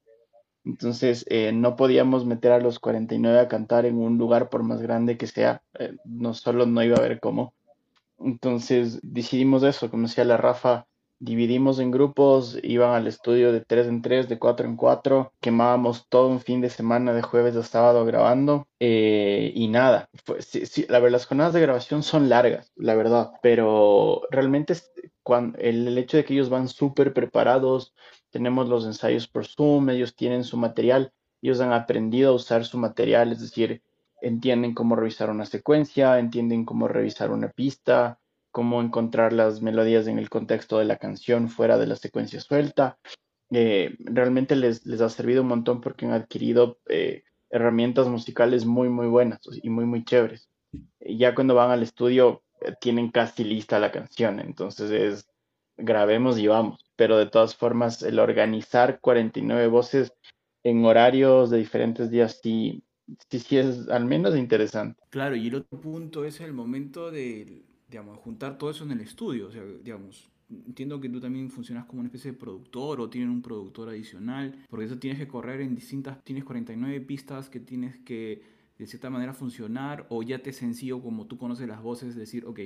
Entonces, 0.65 1.25
eh, 1.29 1.53
no 1.53 1.77
podíamos 1.77 2.27
meter 2.27 2.53
a 2.53 2.61
los 2.61 2.79
49 2.79 3.39
a 3.41 3.49
cantar 3.49 3.87
en 3.87 3.97
un 3.97 4.19
lugar 4.19 4.51
por 4.51 4.63
más 4.63 4.83
grande 4.83 5.17
que 5.17 5.27
sea, 5.27 5.63
eh, 5.79 5.97
no 6.05 6.35
solo 6.35 6.67
no 6.67 6.83
iba 6.83 6.97
a 6.97 7.01
haber 7.01 7.21
cómo. 7.21 7.55
Entonces, 8.19 9.01
decidimos 9.03 9.63
eso, 9.63 9.91
como 9.91 10.07
decía 10.07 10.25
la 10.25 10.37
Rafa, 10.37 10.87
dividimos 11.21 11.79
en 11.79 11.91
grupos, 11.91 12.59
iban 12.63 12.95
al 12.95 13.07
estudio 13.07 13.53
de 13.53 13.61
3 13.61 13.87
en 13.87 14.03
3, 14.03 14.29
de 14.29 14.39
4 14.39 14.67
en 14.67 14.77
4, 14.77 15.33
quemábamos 15.41 16.09
todo 16.09 16.29
un 16.29 16.41
fin 16.41 16.63
de 16.63 16.71
semana 16.71 17.13
de 17.13 17.21
jueves 17.21 17.55
a 17.57 17.63
sábado 17.63 18.07
grabando 18.07 18.67
eh, 18.81 19.53
y 19.55 19.69
nada, 19.69 20.09
pues, 20.25 20.51
la 20.89 20.99
verdad, 20.99 21.13
las 21.13 21.27
jornadas 21.27 21.53
de 21.53 21.61
grabación 21.61 22.03
son 22.03 22.31
largas, 22.31 22.73
la 22.75 22.95
verdad, 22.95 23.33
pero 23.43 24.23
realmente 24.31 24.75
cuando, 25.23 25.59
el, 25.59 25.97
hecho 25.99 26.17
de 26.17 26.25
que 26.25 26.33
ellos 26.33 26.49
van 26.49 26.69
súper 26.69 27.13
preparados, 27.13 27.95
tenemos 28.31 28.69
los 28.69 28.87
ensayos 28.87 29.29
por 29.29 29.47
Zoom, 29.47 29.91
ellos 29.91 30.17
tienen 30.17 30.43
su 30.43 30.57
material, 30.57 31.13
ellos 31.43 31.61
han 31.61 31.75
aprendido 31.75 32.31
a 32.31 32.35
usar 32.35 32.65
su 32.65 32.79
material, 32.79 33.33
es 33.33 33.41
decir, 33.41 33.83
entienden 34.23 34.75
cómo 34.75 34.97
revisar 34.97 35.29
una 35.29 35.45
secuencia, 35.45 36.19
entienden 36.19 36.65
cómo 36.65 36.89
revisar 36.89 37.31
una 37.31 37.49
pista, 37.49 38.20
cómo 38.51 38.83
encontrar 38.83 39.33
las 39.33 39.63
melodías 39.63 40.07
en 40.07 40.19
el 40.19 40.29
contexto 40.29 40.79
de 40.79 40.85
la 40.85 40.97
canción 40.97 41.49
fuera 41.49 41.79
de 41.79 41.87
la 41.87 41.97
secuencia 41.97 42.41
suelta. 42.41 42.99
Eh, 43.51 43.97
realmente 44.01 44.57
les, 44.57 44.87
les, 44.87 45.01
ha 45.01 45.09
servido 45.09 45.43
un 45.43 45.49
montón 45.49 45.81
porque 45.81 46.07
han 46.07 46.13
adquirido 46.13 46.79
eh, 46.89 47.25
herramientas 47.51 48.07
musicales 48.07 48.65
muy, 48.65 48.89
muy 48.89 49.09
buenas 49.09 49.41
y 49.63 49.71
muy, 49.71 49.85
muy 49.85 50.05
chéveres. 50.05 50.49
ya 51.01 51.35
cuando 51.35 51.55
van 51.55 51.71
al 51.71 51.83
estudio 51.83 52.43
eh, 52.61 52.75
tienen 52.81 53.11
casi 53.11 53.45
lista 53.45 53.79
la 53.81 53.91
canción, 53.91 54.41
entonces 54.41 54.91
es 54.91 55.31
grabemos 55.77 56.39
y 56.39 56.47
vamos. 56.47 56.85
Pero 56.97 57.17
de 57.17 57.27
todas 57.27 57.57
formas, 57.57 58.03
el 58.03 58.19
organizar 58.19 59.01
49 59.01 59.67
voces 59.69 60.13
en 60.63 60.85
horarios 60.85 61.51
de 61.51 61.59
diferentes 61.59 62.11
días 62.11 62.39
sí, 62.43 62.85
sí, 63.31 63.39
sí 63.39 63.57
es 63.57 63.89
al 63.89 64.05
menos 64.05 64.37
interesante. 64.37 65.03
Claro, 65.11 65.37
y 65.37 65.49
el 65.49 65.57
otro 65.57 65.81
punto 65.81 66.25
es 66.25 66.41
el 66.41 66.53
momento 66.53 67.11
de 67.11 67.65
digamos, 67.91 68.19
juntar 68.19 68.57
todo 68.57 68.71
eso 68.71 68.85
en 68.85 68.93
el 68.93 69.01
estudio. 69.01 69.49
O 69.49 69.51
sea, 69.51 69.63
digamos, 69.83 70.31
entiendo 70.49 71.01
que 71.01 71.09
tú 71.09 71.21
también 71.21 71.51
funcionas 71.51 71.87
como 71.87 72.01
una 72.01 72.09
especie 72.09 72.33
de 72.33 72.39
productor 72.39 73.01
o 73.01 73.11
tienen 73.11 73.31
un 73.31 73.43
productor 73.43 73.89
adicional, 73.89 74.65
porque 74.69 74.87
eso 74.87 74.99
tienes 74.99 75.19
que 75.19 75.29
correr 75.29 75.61
en 75.61 75.75
distintas, 75.75 76.23
tienes 76.25 76.45
49 76.45 77.01
pistas 77.03 77.49
que 77.49 77.61
tienes 77.61 77.99
que 77.99 78.43
de 78.79 78.87
cierta 78.87 79.11
manera 79.11 79.35
funcionar 79.35 80.07
o 80.09 80.23
ya 80.23 80.43
te 80.43 80.51
es 80.51 80.57
sencillo 80.57 81.03
como 81.03 81.27
tú 81.27 81.37
conoces 81.37 81.69
las 81.69 81.83
voces, 81.83 82.15
decir, 82.15 82.47
ok, 82.47 82.61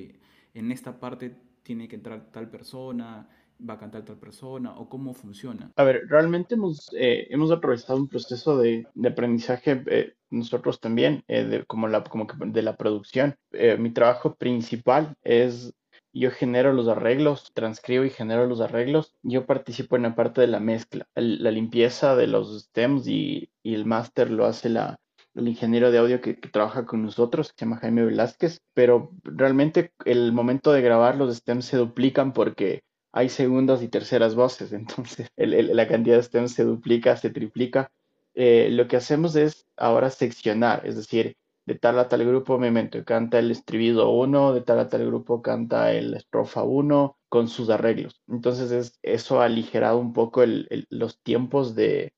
en 0.54 0.70
esta 0.70 1.00
parte 1.00 1.36
tiene 1.64 1.88
que 1.88 1.96
entrar 1.96 2.30
tal 2.30 2.50
persona, 2.50 3.28
va 3.58 3.74
a 3.74 3.78
cantar 3.78 4.04
tal 4.04 4.16
persona 4.16 4.74
o 4.76 4.88
cómo 4.88 5.14
funciona? 5.14 5.72
A 5.76 5.84
ver, 5.84 6.02
realmente 6.08 6.54
hemos, 6.54 6.90
eh, 6.96 7.26
hemos 7.30 7.50
atravesado 7.50 7.98
un 7.98 8.08
proceso 8.08 8.58
de, 8.58 8.86
de 8.94 9.08
aprendizaje 9.08 9.82
eh, 9.86 10.14
nosotros 10.30 10.80
también, 10.80 11.24
eh, 11.28 11.44
de, 11.44 11.64
como, 11.64 11.88
la, 11.88 12.02
como 12.04 12.26
que 12.26 12.36
de 12.38 12.62
la 12.62 12.76
producción. 12.76 13.36
mi 13.78 13.90
trabajo 13.90 14.34
principal 14.34 15.14
es 15.22 15.74
yo 16.16 16.30
genero 16.30 16.72
los 16.72 16.86
arreglos, 16.86 17.50
transcribo 17.54 18.04
y 18.04 18.10
genero 18.10 18.46
los 18.46 18.60
arreglos. 18.60 19.16
Yo 19.22 19.46
participo 19.46 19.96
en 19.96 20.02
la 20.02 20.14
parte 20.14 20.40
de 20.40 20.46
la 20.46 20.60
mezcla, 20.60 21.08
la 21.16 21.50
limpieza 21.50 22.14
de 22.14 22.28
los 22.28 22.66
stems 22.66 23.08
y, 23.08 23.50
y 23.64 23.74
el 23.74 23.84
máster 23.84 24.30
lo 24.30 24.46
hace 24.46 24.68
la, 24.68 25.00
el 25.34 25.48
ingeniero 25.48 25.90
de 25.90 25.98
audio 25.98 26.20
que, 26.20 26.36
que, 26.36 26.48
trabaja 26.48 26.86
con 26.86 27.02
nosotros, 27.02 27.48
que 27.48 27.58
se 27.58 27.64
llama 27.64 27.78
Jaime 27.78 28.04
Velázquez, 28.04 28.60
pero 28.74 29.10
realmente 29.24 29.92
el 30.04 30.32
momento 30.32 30.72
de 30.72 30.82
grabar 30.82 31.16
los 31.16 31.36
stems 31.36 31.64
se 31.64 31.76
duplican 31.76 32.32
porque 32.32 32.84
hay 33.16 33.28
segundas 33.28 33.80
y 33.80 33.88
terceras 33.88 34.34
voces, 34.34 34.72
entonces 34.74 35.28
la 35.36 35.88
cantidad 35.88 36.16
de 36.16 36.22
stems 36.22 36.52
se 36.52 36.64
duplica, 36.64 37.16
se 37.16 37.30
triplica. 37.30 37.90
Eh, 38.34 38.68
lo 38.72 38.88
que 38.88 38.96
hacemos 38.96 39.36
es 39.36 39.66
ahora 39.76 40.10
seccionar, 40.10 40.84
es 40.84 40.96
decir, 40.96 41.36
de 41.64 41.76
tal 41.76 41.98
a 42.00 42.08
tal 42.08 42.26
grupo 42.26 42.58
Memento 42.58 43.02
canta 43.04 43.38
el 43.38 43.52
estribido 43.52 44.10
1, 44.10 44.54
de 44.54 44.60
tal 44.62 44.80
a 44.80 44.88
tal 44.88 45.06
grupo 45.06 45.40
canta 45.40 45.92
el 45.92 46.14
estrofa 46.14 46.64
1, 46.64 47.16
con 47.34 47.48
sus 47.48 47.68
arreglos. 47.68 48.22
Entonces 48.28 48.70
es, 48.70 48.96
eso 49.02 49.40
ha 49.40 49.46
aligerado 49.46 49.98
un 49.98 50.12
poco 50.12 50.44
los 50.88 51.20
tiempos 51.24 51.74
de, 51.74 52.12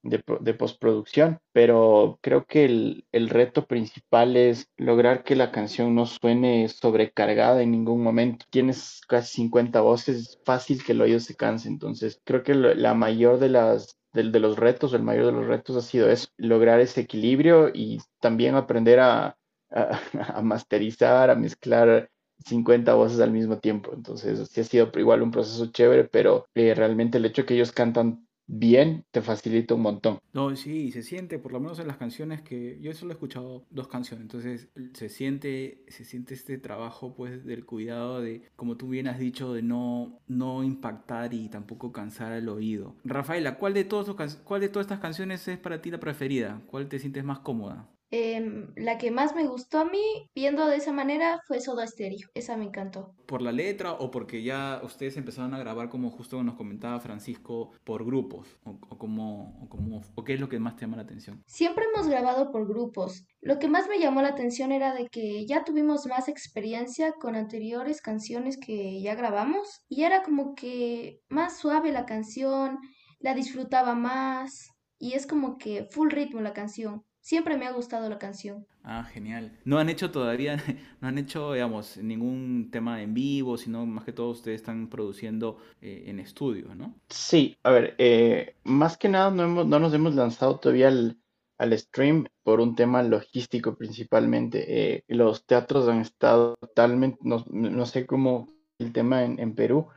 postproducción, 0.59 1.39
pero 1.55 2.19
creo 2.21 2.45
que 2.45 2.67
el, 2.67 3.31
reto 3.31 3.67
principal 3.67 4.37
es 4.37 4.69
lograr 4.77 5.25
que 5.25 5.35
la 5.35 5.53
canción 5.53 5.95
no 5.95 6.05
suene 6.05 6.69
sobrecargada 6.69 7.63
en 7.63 7.71
ningún 7.71 8.03
momento. 8.03 8.45
Tienes 8.51 9.01
casi 9.09 9.37
50 9.37 9.81
voces, 9.81 10.17
es 10.19 10.39
fácil 10.45 10.85
que 10.85 10.93
el 10.93 11.01
oído 11.01 11.19
se 11.19 11.35
canse. 11.35 11.69
Entonces 11.69 12.21
creo 12.23 12.43
que 12.43 12.53
la 12.53 12.93
mayor 12.93 13.39
de 13.39 13.49
las 13.49 13.99
de, 14.13 14.25
los 14.39 14.59
retos, 14.59 14.93
el 14.93 15.03
mayor 15.03 15.25
de 15.25 15.33
los 15.33 15.47
retos 15.47 15.77
ha 15.77 15.81
sido 15.81 16.11
eso, 16.11 16.29
lograr 16.37 16.81
ese 16.81 17.01
equilibrio 17.01 17.71
y 17.73 18.01
también 18.21 18.55
aprender 18.55 19.01
a, 19.01 19.39
masterizar, 20.43 21.31
a 21.31 21.37
mezclar 21.37 22.11
50 22.45 22.95
voces 22.95 23.21
al 23.21 23.33
mismo 23.33 23.59
tiempo. 23.59 23.93
Entonces, 23.95 24.49
sí 24.49 24.61
ha 24.61 24.65
sido 24.65 24.91
igual 24.97 25.23
un 25.23 25.31
proceso 25.31 25.67
chévere, 25.67 26.05
pero 26.05 26.47
eh, 26.55 26.75
realmente 26.75 27.19
el 27.19 27.25
hecho 27.25 27.47
que 27.47 27.55
ellos 27.55 27.73
cantan 27.73 28.27
bien 28.47 29.05
te 29.11 29.23
facilita 29.23 29.75
un 29.75 29.83
montón. 29.83 30.19
No, 30.33 30.55
sí, 30.57 30.93
se 30.93 31.03
siente, 31.03 31.39
por 31.39 31.53
lo 31.53 31.61
menos 31.61 31.79
en 31.79 31.89
las 31.89 31.97
canciones 31.97 32.43
que 32.43 32.79
yo 32.81 32.93
solo 32.95 33.13
he 33.13 33.15
escuchado 33.15 33.67
dos 33.71 33.89
canciones, 33.89 34.23
entonces 34.23 34.69
se 34.95 35.09
siente, 35.09 35.85
se 35.89 36.05
siente 36.05 36.35
este 36.35 36.59
trabajo 36.59 37.15
pues 37.15 37.45
del 37.45 37.65
cuidado 37.65 38.21
de, 38.21 38.49
como 38.57 38.77
tú 38.77 38.89
bien 38.89 39.09
has 39.09 39.19
dicho, 39.19 39.53
de 39.53 39.63
no, 39.63 40.21
no 40.29 40.63
impactar 40.63 41.35
y 41.35 41.49
tampoco 41.49 41.93
cansar 41.93 42.33
el 42.33 42.49
oído. 42.49 42.95
Rafaela, 43.05 43.59
¿cuál 43.59 43.75
de, 43.75 43.85
todos, 43.85 44.15
¿cuál 44.45 44.61
de 44.61 44.69
todas 44.69 44.87
estas 44.87 45.01
canciones 45.01 45.47
es 45.49 45.59
para 45.59 45.81
ti 45.83 45.91
la 45.91 46.01
preferida? 46.01 46.63
¿Cuál 46.67 46.89
te 46.89 46.99
sientes 46.99 47.25
más 47.25 47.41
cómoda? 47.41 47.89
Em, 48.11 48.73
la 48.77 48.99
que 48.99 49.11
más 49.11 49.35
me 49.35 49.47
gustó 49.47 49.81
a 49.81 49.85
mí, 49.85 50.31
viendo 50.35 50.67
de 50.67 50.77
esa 50.77 50.93
manera, 50.93 51.41
fue 51.47 51.61
Soda 51.61 51.87
Stereo. 51.87 52.29
Esa 52.35 52.57
me 52.57 52.65
encantó. 52.65 53.15
¿Por 53.27 53.43
la 53.43 53.51
letra 53.51 53.93
o 53.95 54.13
porque 54.13 54.45
ya 54.45 54.81
ustedes 54.85 55.17
empezaron 55.17 55.55
a 55.55 55.59
grabar, 55.59 55.89
como 55.89 56.11
justo 56.11 56.43
nos 56.45 56.55
comentaba 56.55 57.01
Francisco, 57.01 57.73
por 57.83 58.05
grupos? 58.05 58.59
¿O, 58.63 58.79
como, 58.79 59.59
o, 59.61 59.69
como, 59.69 60.03
o 60.15 60.25
qué 60.25 60.35
es 60.35 60.41
lo 60.41 60.49
que 60.49 60.61
más 60.61 60.77
te 60.77 60.83
llama 60.83 60.99
la 60.99 61.03
atención? 61.03 61.43
Siempre 61.47 61.85
hemos 61.93 62.07
grabado 62.07 62.53
por 62.53 62.69
grupos. 62.69 63.27
Lo 63.41 63.59
que 63.59 63.69
más 63.69 63.89
me 63.89 63.99
llamó 63.99 64.23
la 64.23 64.29
atención 64.29 64.71
era 64.71 64.95
de 64.95 65.09
que 65.09 65.45
ya 65.47 65.65
tuvimos 65.65 66.07
más 66.07 66.29
experiencia 66.29 67.13
con 67.21 67.35
anteriores 67.35 68.01
canciones 68.01 68.57
que 68.57 69.01
ya 69.03 69.17
grabamos. 69.17 69.81
Y 69.89 70.05
era 70.05 70.23
como 70.23 70.55
que 70.55 71.21
más 71.29 71.59
suave 71.59 71.91
la 71.91 72.07
canción, 72.07 72.79
la 73.19 73.35
disfrutaba 73.35 73.97
más. 73.97 74.69
Y 74.99 75.15
es 75.15 75.27
como 75.27 75.59
que 75.59 75.89
full 75.91 76.11
ritmo 76.11 76.41
la 76.41 76.53
canción. 76.53 77.03
Siempre 77.27 77.57
me 77.57 77.67
ha 77.67 77.73
gustado 77.73 78.09
la 78.09 78.21
canción. 78.21 78.69
Ah, 78.85 79.03
genial. 79.03 79.51
No 79.65 79.81
han 79.81 79.89
hecho 79.89 80.13
todavía, 80.13 80.59
no 81.01 81.09
han 81.09 81.19
hecho, 81.19 81.55
digamos, 81.55 81.97
ningún 81.97 82.69
tema 82.71 83.03
en 83.03 83.15
vivo, 83.15 83.59
sino 83.59 83.85
más 83.85 84.05
que 84.05 84.13
todo 84.13 84.31
ustedes 84.31 84.61
están 84.61 84.89
produciendo 84.89 85.59
eh, 85.81 86.05
en 86.07 86.21
estudio, 86.21 86.73
¿no? 86.77 86.95
Sí, 87.09 87.57
a 87.65 87.73
ver, 87.73 87.97
eh, 87.99 88.55
más 88.63 88.97
que 88.97 89.09
nada 89.09 89.33
no, 89.33 89.43
hemos, 89.43 89.67
no 89.67 89.81
nos 89.81 89.93
hemos 89.93 90.15
lanzado 90.15 90.61
todavía 90.61 90.87
al, 90.87 91.19
al 91.59 91.77
stream 91.77 92.29
por 92.45 92.61
un 92.61 92.77
tema 92.77 93.03
logístico 93.03 93.77
principalmente. 93.77 94.95
Eh, 94.95 95.05
los 95.09 95.47
teatros 95.47 95.89
han 95.89 96.03
estado 96.03 96.55
totalmente, 96.61 97.19
no, 97.23 97.45
no 97.51 97.87
sé 97.87 98.07
cómo 98.07 98.55
el 98.79 98.93
tema 98.93 99.25
en, 99.25 99.41
en 99.41 99.57
Perú, 99.57 99.89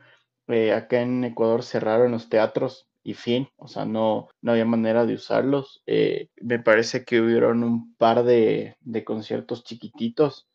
acá 0.74 1.00
en 1.00 1.22
Ecuador 1.22 1.62
cerraron 1.62 2.10
los 2.10 2.28
teatros 2.28 2.89
y 3.02 3.14
fin, 3.14 3.48
o 3.56 3.68
sea, 3.68 3.84
no, 3.84 4.28
no 4.42 4.52
había 4.52 4.64
manera 4.64 5.06
de 5.06 5.14
usarlos. 5.14 5.82
Eh, 5.86 6.28
me 6.40 6.58
parece 6.58 7.04
que 7.04 7.20
hubieron 7.20 7.64
un 7.64 7.94
par 7.96 8.24
de, 8.24 8.76
conciertos 9.04 9.64
chiquititos, 9.64 10.48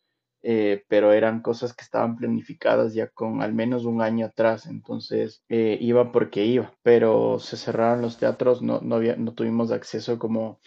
eh, 0.44 0.84
pero 0.88 1.12
eran 1.12 1.42
cosas 1.42 1.74
que 1.74 1.84
estaban 1.84 2.16
planificadas 2.16 2.94
ya 2.94 3.08
con 3.08 3.42
al 3.42 3.54
menos 3.54 3.86
un 3.86 4.02
año 4.02 4.28
atrás, 4.28 4.68
entonces 4.68 5.44
eh, 5.50 5.78
iba 5.82 6.12
porque 6.12 6.46
iba, 6.46 6.74
pero 6.84 7.40
se 7.40 7.58
cerraron 7.58 8.02
los 8.04 8.18
teatros, 8.18 8.62
no, 8.62 8.80
no, 8.82 8.96
había, 8.96 9.16
no 9.16 9.34
tuvimos 9.34 9.72
acceso 9.72 10.20
como 10.20 10.60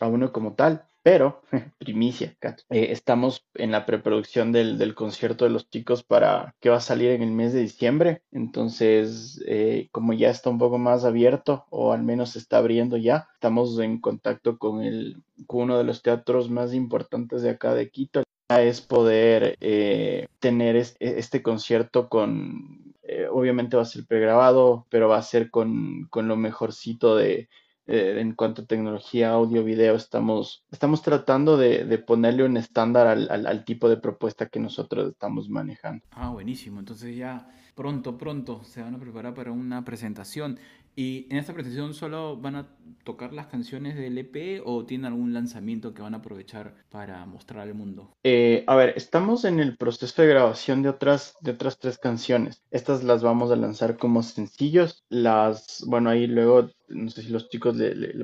a 0.00 0.08
uno 0.08 0.32
como 0.32 0.54
tal. 0.54 0.87
Pero, 1.02 1.42
primicia, 1.78 2.36
eh, 2.70 2.88
estamos 2.90 3.46
en 3.54 3.70
la 3.70 3.86
preproducción 3.86 4.52
del, 4.52 4.94
concierto 4.94 5.44
de 5.44 5.50
los 5.50 5.70
chicos 5.70 6.02
para 6.02 6.54
que 6.60 6.70
va 6.70 6.76
a 6.76 6.80
salir 6.80 7.10
en 7.10 7.22
el 7.22 7.30
mes 7.30 7.52
de 7.52 7.60
diciembre. 7.60 8.22
Entonces, 8.32 9.42
eh, 9.46 9.88
como 9.92 10.12
ya 10.12 10.30
está 10.30 10.50
un 10.50 10.58
poco 10.58 10.78
más 10.78 11.04
abierto, 11.04 11.66
o 11.70 11.92
al 11.92 12.02
menos 12.02 12.30
se 12.30 12.40
está 12.40 12.58
abriendo 12.58 12.96
ya, 12.96 13.28
estamos 13.34 13.78
en 13.78 14.00
contacto 14.00 14.58
con, 14.58 14.82
el, 14.82 15.22
con 15.46 15.62
uno 15.62 15.78
de 15.78 15.84
los 15.84 16.02
teatros 16.02 16.50
más 16.50 16.74
importantes 16.74 17.42
de 17.42 17.50
acá 17.50 17.74
de 17.74 17.90
Quito. 17.90 18.22
Es 18.48 18.80
poder 18.80 19.56
eh, 19.60 20.26
tener 20.40 20.76
este, 20.76 21.42
concierto 21.42 22.08
con, 22.08 22.94
obviamente 23.30 23.76
va 23.76 23.82
a 23.82 23.86
ser 23.86 24.06
pregrabado, 24.06 24.86
pero 24.88 25.08
va 25.08 25.18
a 25.18 25.22
ser 25.22 25.50
con, 25.50 26.06
con 26.08 26.28
lo 26.28 26.36
mejorcito 26.36 27.14
de 27.14 27.48
eh, 27.90 28.20
en 28.20 28.34
cuanto 28.34 28.60
a 28.62 28.66
tecnología, 28.66 29.30
audio, 29.30 29.64
video, 29.64 29.94
estamos, 29.94 30.62
estamos 30.70 31.00
tratando 31.00 31.56
de, 31.56 31.98
ponerle 32.06 32.44
un 32.44 32.58
estándar 32.58 33.06
al, 33.06 33.64
tipo 33.64 33.88
de 33.88 33.96
propuesta 33.96 34.46
que 34.46 34.60
nosotros 34.60 35.12
estamos 35.12 35.48
manejando. 35.48 36.04
Ah, 36.10 36.28
buenísimo. 36.28 36.80
Entonces 36.80 37.16
ya 37.16 37.48
pronto, 37.74 38.18
pronto 38.18 38.62
se 38.62 38.82
van 38.82 38.94
a 38.94 38.98
preparar 38.98 39.32
para 39.32 39.52
una 39.52 39.86
presentación. 39.86 40.58
¿Y 40.98 41.28
en 41.30 41.36
esta 41.36 41.52
presentación 41.52 41.94
solo 41.94 42.36
van 42.36 42.56
a 42.56 42.76
tocar 43.04 43.32
las 43.32 43.46
canciones 43.46 43.94
del 43.94 44.18
EP 44.18 44.60
o 44.64 44.84
tienen 44.84 45.04
algún 45.04 45.32
lanzamiento 45.32 45.94
que 45.94 46.02
van 46.02 46.14
a 46.14 46.16
aprovechar 46.16 46.74
para 46.90 47.24
mostrar 47.24 47.60
al 47.60 47.72
mundo? 47.72 48.16
Eh, 48.24 48.64
a 48.66 48.74
ver, 48.74 48.94
estamos 48.96 49.44
en 49.44 49.60
el 49.60 49.76
proceso 49.76 50.20
de 50.20 50.26
grabación 50.26 50.82
de 50.82 50.88
otras, 50.88 51.36
de 51.40 51.52
otras 51.52 51.78
tres 51.78 51.98
canciones. 51.98 52.64
Estas 52.72 53.04
las 53.04 53.22
vamos 53.22 53.52
a 53.52 53.54
lanzar 53.54 53.96
como 53.96 54.24
sencillos. 54.24 55.04
Las, 55.08 55.84
bueno, 55.86 56.10
ahí 56.10 56.26
luego, 56.26 56.70
no 56.88 57.10
sé 57.10 57.22
si 57.22 57.28
los 57.28 57.48
chicos, 57.48 57.76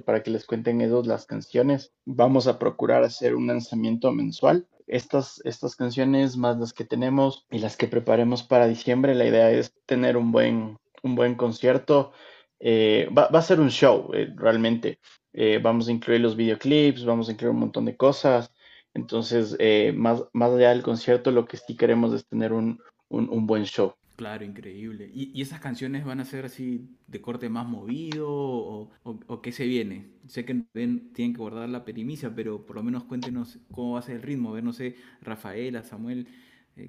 para 0.05 0.25
que 0.25 0.33
les 0.33 0.45
cuenten 0.45 0.81
ellos 0.81 1.07
las 1.07 1.27
canciones, 1.27 1.93
vamos 2.05 2.49
a 2.49 2.59
procurar 2.59 3.05
hacer 3.05 3.37
un 3.37 3.47
lanzamiento 3.47 4.11
mensual 4.11 4.67
estas, 4.89 5.41
estas 5.45 5.77
canciones 5.77 6.37
más 6.37 6.59
las 6.59 6.73
que 6.73 6.85
tenemos 6.85 7.47
y 7.53 7.61
las 7.61 7.77
que 7.77 7.87
preparemos 7.87 8.43
para 8.43 8.67
diciembre, 8.67 9.15
la 9.15 9.27
idea 9.27 9.53
es 9.53 9.73
tener 9.87 10.17
un 10.17 10.33
buen, 10.33 10.77
un 11.05 11.15
buen 11.15 11.37
concierto 11.37 12.13
eh, 12.61 13.09
va, 13.17 13.25
a 13.25 13.43
ser 13.43 13.61
un 13.61 13.71
show, 13.71 14.11
eh, 14.15 14.33
realmente. 14.37 14.99
Eh, 15.33 15.59
vamos 15.63 15.89
a 15.89 15.93
incluir 15.93 16.21
los 16.21 16.37
videoclips, 16.37 17.05
vamos 17.05 17.29
a 17.29 17.33
incluir 17.33 17.53
un 17.53 17.61
montón 17.61 17.85
de 17.85 17.97
cosas. 17.97 18.53
Entonces, 18.95 19.57
más, 19.97 20.23
más 20.33 20.53
allá 20.53 20.71
del 20.71 20.83
concierto, 20.83 21.33
lo 21.33 21.47
que 21.47 21.57
sí 21.57 21.77
queremos 21.77 22.15
es 22.15 22.27
tener 22.29 22.53
un, 22.53 22.79
buen 23.09 23.65
show. 23.65 23.95
Claro, 24.15 24.45
increíble. 24.45 25.11
¿Y, 25.13 25.43
esas 25.43 25.59
canciones 25.59 26.05
van 26.05 26.21
a 26.21 26.25
ser 26.25 26.45
así 26.45 26.89
de 27.09 27.21
corte 27.21 27.49
más 27.49 27.67
movido 27.67 28.29
o, 28.31 29.41
qué 29.43 29.51
se 29.51 29.67
viene? 29.67 30.13
Sé 30.29 30.45
que 30.45 30.63
tienen 30.73 31.11
que 31.13 31.33
guardar 31.33 31.69
la 31.69 31.85
perimicia, 31.85 32.33
pero 32.33 32.65
por 32.65 32.77
lo 32.77 32.85
menos 32.85 33.03
cuéntenos 33.03 33.59
cómo 33.73 33.95
va 33.95 33.99
a 33.99 34.03
ser 34.03 34.15
el 34.15 34.23
ritmo. 34.23 34.51
A 34.51 34.55
ver, 34.55 34.63
no 34.63 34.73
sé, 34.73 34.95
Rafaela, 35.21 35.83
Samuel, 35.83 36.29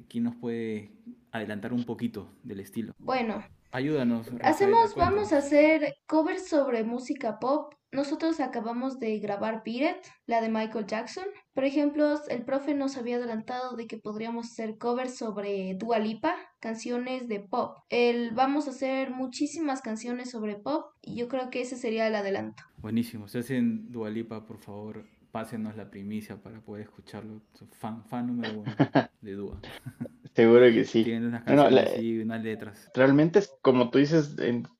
¿quién 0.07 0.25
nos 0.25 0.35
puede 0.35 0.91
adelantar 1.31 1.73
un 1.73 1.85
poquito 1.85 2.29
del 2.43 2.59
estilo? 2.59 2.93
Bueno, 2.99 3.43
Ayúdanos. 3.75 4.31
Hacemos, 4.41 4.95
vamos 4.95 5.33
a 5.33 5.39
hacer 5.39 5.95
covers 6.07 6.47
sobre 6.47 6.85
música 6.85 7.39
pop. 7.39 7.73
Nosotros 7.91 8.39
acabamos 8.39 8.99
de 9.01 9.19
grabar 9.19 9.63
Beat 9.65 9.97
It, 9.97 10.11
la 10.27 10.39
de 10.39 10.47
Michael 10.47 10.85
Jackson. 10.85 11.25
Por 11.53 11.65
ejemplo, 11.65 12.15
el 12.29 12.45
profe 12.45 12.73
nos 12.73 12.95
había 12.95 13.17
adelantado 13.17 13.75
de 13.75 13.85
que 13.85 13.97
podríamos 13.97 14.49
hacer 14.49 14.77
covers 14.77 15.17
sobre 15.17 15.73
Dua 15.73 15.99
Lipa, 15.99 16.35
canciones 16.61 17.27
de 17.27 17.41
pop. 17.41 17.79
El, 17.89 18.31
vamos 18.31 18.67
a 18.67 18.69
hacer 18.69 19.11
muchísimas 19.11 19.81
canciones 19.81 20.31
sobre 20.31 20.55
pop 20.55 20.85
y 21.01 21.15
yo 21.15 21.27
creo 21.27 21.49
que 21.49 21.59
ese 21.59 21.75
sería 21.75 22.07
el 22.07 22.15
adelanto. 22.15 22.63
Buenísimo. 22.77 23.27
Si 23.27 23.39
hacen 23.39 23.91
Dua 23.91 24.09
Lipa, 24.09 24.45
por 24.45 24.59
favor, 24.59 25.05
pásenos 25.31 25.75
la 25.75 25.91
primicia 25.91 26.41
para 26.41 26.61
poder 26.61 26.83
escucharlo. 26.83 27.41
Fan, 27.73 28.05
fan 28.05 28.27
número 28.27 28.61
uno 28.61 28.71
de 29.21 29.33
Dua. 29.33 29.59
Seguro 30.35 30.65
que 30.65 30.83
sí. 30.83 31.03
Tiene 31.03 31.27
unas 31.27 31.43
canciones 31.43 31.99
y 31.99 32.19
unas 32.19 32.43
letras. 32.43 32.91
Realmente, 32.93 33.41
como 33.61 33.89
tú 33.89 33.99
dices, 33.99 34.35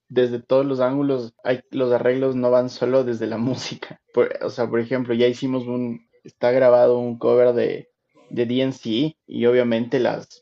desde 0.09 0.41
todos 0.41 0.65
los 0.65 0.81
ángulos, 0.81 1.33
hay, 1.43 1.61
los 1.71 1.93
arreglos 1.93 2.35
no 2.35 2.51
van 2.51 2.69
solo 2.69 3.03
desde 3.03 3.27
la 3.27 3.37
música. 3.37 4.01
o 4.41 4.49
sea, 4.49 4.69
por 4.69 4.79
ejemplo, 4.79 5.13
ya 5.13 5.27
hicimos 5.27 5.65
un, 5.65 6.07
está 6.23 6.51
grabado 6.51 6.99
un 6.99 7.17
cover 7.17 7.53
de, 7.53 7.89
de 8.29 8.45
DNC 8.45 9.15
y 9.27 9.45
obviamente 9.45 9.99
las, 9.99 10.41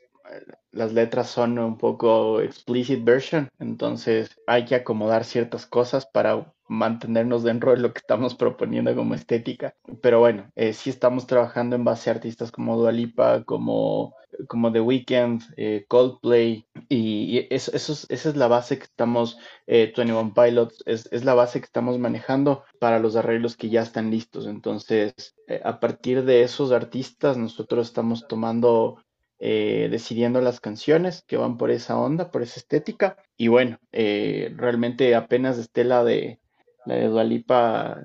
las 0.71 0.93
letras 0.93 1.29
son 1.29 1.59
un 1.59 1.77
poco 1.77 2.41
explicit 2.41 3.03
version, 3.03 3.49
entonces 3.59 4.35
hay 4.47 4.65
que 4.65 4.75
acomodar 4.75 5.23
ciertas 5.25 5.67
cosas 5.67 6.07
para 6.07 6.51
mantenernos 6.67 7.43
dentro 7.43 7.71
de 7.71 7.77
lo 7.77 7.93
que 7.93 7.99
estamos 7.99 8.33
proponiendo 8.33 8.95
como 8.95 9.13
estética. 9.13 9.75
Pero 10.01 10.19
bueno, 10.19 10.49
eh, 10.55 10.73
sí 10.73 10.89
estamos 10.89 11.27
trabajando 11.27 11.75
en 11.75 11.83
base 11.83 12.09
a 12.09 12.13
artistas 12.13 12.51
como 12.51 12.77
Dua 12.77 12.91
Lipa, 12.91 13.43
como, 13.43 14.15
como 14.47 14.71
The 14.71 14.81
Weeknd, 14.81 15.41
eh, 15.57 15.85
Coldplay, 15.87 16.65
y, 16.89 17.47
eso, 17.49 17.71
esa 17.73 18.07
es 18.09 18.35
la 18.35 18.47
base 18.47 18.77
que 18.77 18.85
estamos, 18.85 19.37
eh, 19.67 19.93
21 19.95 20.33
Pilots, 20.33 20.83
es, 20.85 21.09
es, 21.11 21.25
la 21.25 21.33
base 21.33 21.59
que 21.59 21.65
estamos 21.65 21.99
manejando 21.99 22.63
para 22.79 22.99
los 22.99 23.15
arreglos 23.15 23.57
que 23.57 23.69
ya 23.69 23.81
están 23.81 24.11
listos. 24.11 24.47
Entonces, 24.47 25.13
eh, 25.47 25.61
a 25.63 25.79
partir 25.79 26.23
de 26.23 26.43
esos 26.43 26.71
artistas, 26.71 27.37
nosotros 27.37 27.87
estamos 27.87 28.27
tomando 28.27 29.03
eh, 29.39 29.87
decidiendo 29.91 30.41
las 30.41 30.59
canciones 30.59 31.23
que 31.27 31.37
van 31.37 31.57
por 31.57 31.71
esa 31.71 31.97
onda, 31.97 32.31
por 32.31 32.41
esa 32.41 32.59
estética. 32.59 33.17
Y 33.37 33.47
bueno, 33.47 33.77
realmente 33.91 35.15
apenas 35.15 35.57
esté 35.57 35.83
la 35.83 36.03
de 36.03 36.39
la 36.85 36.95
de 36.95 37.07
Dualipa, 37.07 38.01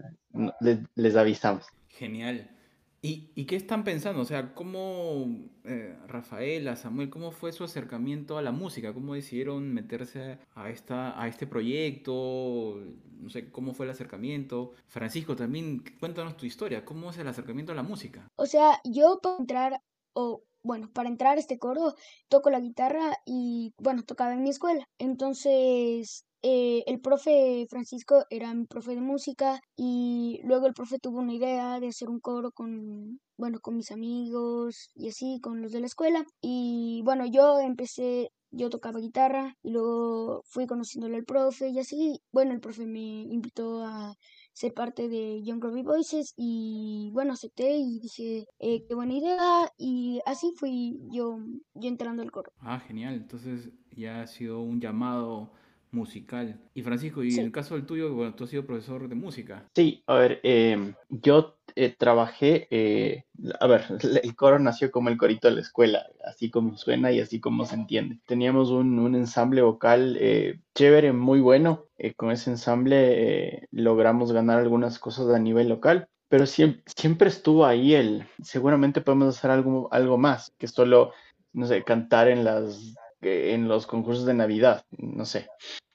les 0.94 1.16
avisamos. 1.16 1.66
Genial. 1.88 2.57
¿Y, 3.00 3.44
qué 3.44 3.54
están 3.54 3.84
pensando? 3.84 4.20
O 4.20 4.24
sea, 4.24 4.54
¿cómo, 4.54 5.26
eh, 5.64 5.96
Rafaela, 6.08 6.74
Samuel, 6.74 7.10
cómo 7.10 7.30
fue 7.30 7.52
su 7.52 7.62
acercamiento 7.62 8.38
a 8.38 8.42
la 8.42 8.50
música? 8.50 8.92
¿Cómo 8.92 9.14
decidieron 9.14 9.72
meterse 9.72 10.38
a, 10.54 10.68
esta, 10.68 11.20
a 11.20 11.28
este 11.28 11.46
proyecto? 11.46 12.80
No 13.20 13.30
sé, 13.30 13.52
¿cómo 13.52 13.72
fue 13.72 13.86
el 13.86 13.92
acercamiento? 13.92 14.72
Francisco, 14.88 15.36
también 15.36 15.84
cuéntanos 16.00 16.36
tu 16.36 16.44
historia. 16.44 16.84
¿Cómo 16.84 17.10
es 17.10 17.18
el 17.18 17.28
acercamiento 17.28 17.70
a 17.70 17.76
la 17.76 17.84
música? 17.84 18.26
O 18.34 18.46
sea, 18.46 18.80
yo 18.84 19.20
para 19.22 19.36
entrar, 19.38 19.82
o 20.14 20.42
bueno, 20.64 20.90
para 20.92 21.08
entrar 21.08 21.36
a 21.36 21.40
este 21.40 21.58
coro, 21.58 21.94
toco 22.28 22.50
la 22.50 22.60
guitarra 22.60 23.16
y, 23.24 23.72
bueno, 23.78 24.02
tocaba 24.02 24.34
en 24.34 24.42
mi 24.42 24.50
escuela. 24.50 24.84
Entonces, 24.98 26.26
eh, 26.42 26.84
el 26.86 27.00
profe 27.00 27.66
Francisco 27.68 28.24
era 28.30 28.54
mi 28.54 28.64
profe 28.66 28.94
de 28.94 29.00
música 29.00 29.60
y 29.76 30.40
luego 30.44 30.66
el 30.66 30.74
profe 30.74 30.98
tuvo 30.98 31.18
una 31.18 31.34
idea 31.34 31.80
de 31.80 31.88
hacer 31.88 32.08
un 32.08 32.20
coro 32.20 32.52
con, 32.52 33.20
bueno, 33.36 33.58
con 33.60 33.76
mis 33.76 33.90
amigos 33.90 34.90
y 34.94 35.08
así, 35.08 35.40
con 35.40 35.62
los 35.62 35.72
de 35.72 35.80
la 35.80 35.86
escuela. 35.86 36.24
Y 36.40 37.02
bueno, 37.04 37.26
yo 37.26 37.58
empecé, 37.58 38.30
yo 38.50 38.70
tocaba 38.70 39.00
guitarra 39.00 39.56
y 39.62 39.70
luego 39.70 40.42
fui 40.46 40.66
conociéndole 40.66 41.16
al 41.16 41.24
profe 41.24 41.68
y 41.70 41.78
así, 41.80 42.20
bueno, 42.32 42.52
el 42.52 42.60
profe 42.60 42.86
me 42.86 43.22
invitó 43.22 43.84
a 43.84 44.14
ser 44.52 44.74
parte 44.74 45.08
de 45.08 45.42
Young 45.42 45.62
Robbie 45.62 45.82
Voices 45.82 46.34
y 46.36 47.10
bueno, 47.12 47.32
acepté 47.32 47.76
y 47.78 47.98
dije, 48.00 48.46
eh, 48.58 48.84
qué 48.86 48.94
buena 48.94 49.14
idea 49.14 49.72
y 49.76 50.20
así 50.26 50.52
fui 50.56 50.98
yo, 51.12 51.38
yo 51.74 51.88
entrando 51.88 52.22
al 52.22 52.30
coro. 52.30 52.52
Ah, 52.58 52.80
genial, 52.80 53.14
entonces 53.14 53.70
ya 53.96 54.22
ha 54.22 54.26
sido 54.26 54.60
un 54.60 54.80
llamado 54.80 55.52
musical. 55.92 56.60
Y 56.74 56.82
Francisco, 56.82 57.22
y 57.22 57.34
en 57.34 57.46
el 57.46 57.52
caso 57.52 57.74
del 57.74 57.86
tuyo, 57.86 58.12
bueno, 58.14 58.34
tú 58.34 58.44
has 58.44 58.50
sido 58.50 58.66
profesor 58.66 59.08
de 59.08 59.14
música. 59.14 59.68
Sí, 59.74 60.02
a 60.06 60.14
ver, 60.14 60.40
em, 60.42 60.94
yo 61.08 61.58
eh, 61.76 61.94
trabajé, 61.96 62.66
eh, 62.70 63.24
a 63.60 63.66
ver, 63.66 63.84
el 64.22 64.36
coro 64.36 64.58
nació 64.58 64.90
como 64.90 65.08
el 65.08 65.16
corito 65.16 65.48
de 65.48 65.54
la 65.54 65.60
escuela, 65.60 66.06
así 66.24 66.50
como 66.50 66.76
suena 66.76 67.12
y 67.12 67.20
así 67.20 67.40
como 67.40 67.64
se 67.64 67.74
entiende. 67.74 68.18
Teníamos 68.26 68.70
un, 68.70 68.98
un 68.98 69.14
ensamble 69.14 69.62
vocal 69.62 70.16
eh, 70.20 70.60
chévere, 70.74 71.12
muy 71.12 71.40
bueno. 71.40 71.86
con 72.16 72.30
ese 72.30 72.50
ensamble 72.50 73.68
logramos 73.72 74.32
ganar 74.32 74.58
algunas 74.60 74.98
cosas 74.98 75.28
a 75.34 75.38
nivel 75.38 75.68
local. 75.68 76.08
Pero 76.30 76.44
siempre, 76.44 76.82
siempre 76.94 77.28
estuvo 77.28 77.64
ahí 77.64 77.94
el, 77.94 78.26
seguramente 78.42 79.00
podemos 79.00 79.36
hacer 79.36 79.50
algo, 79.50 79.88
algo 79.92 80.18
más 80.18 80.52
que 80.58 80.68
solo, 80.68 81.12
no 81.54 81.66
sé, 81.66 81.84
cantar 81.84 82.28
en 82.28 82.44
las 82.44 82.94
en 83.20 83.68
los 83.68 83.86
concursos 83.86 84.26
de 84.26 84.34
Navidad, 84.34 84.84
no 84.96 85.24
sé. 85.24 85.48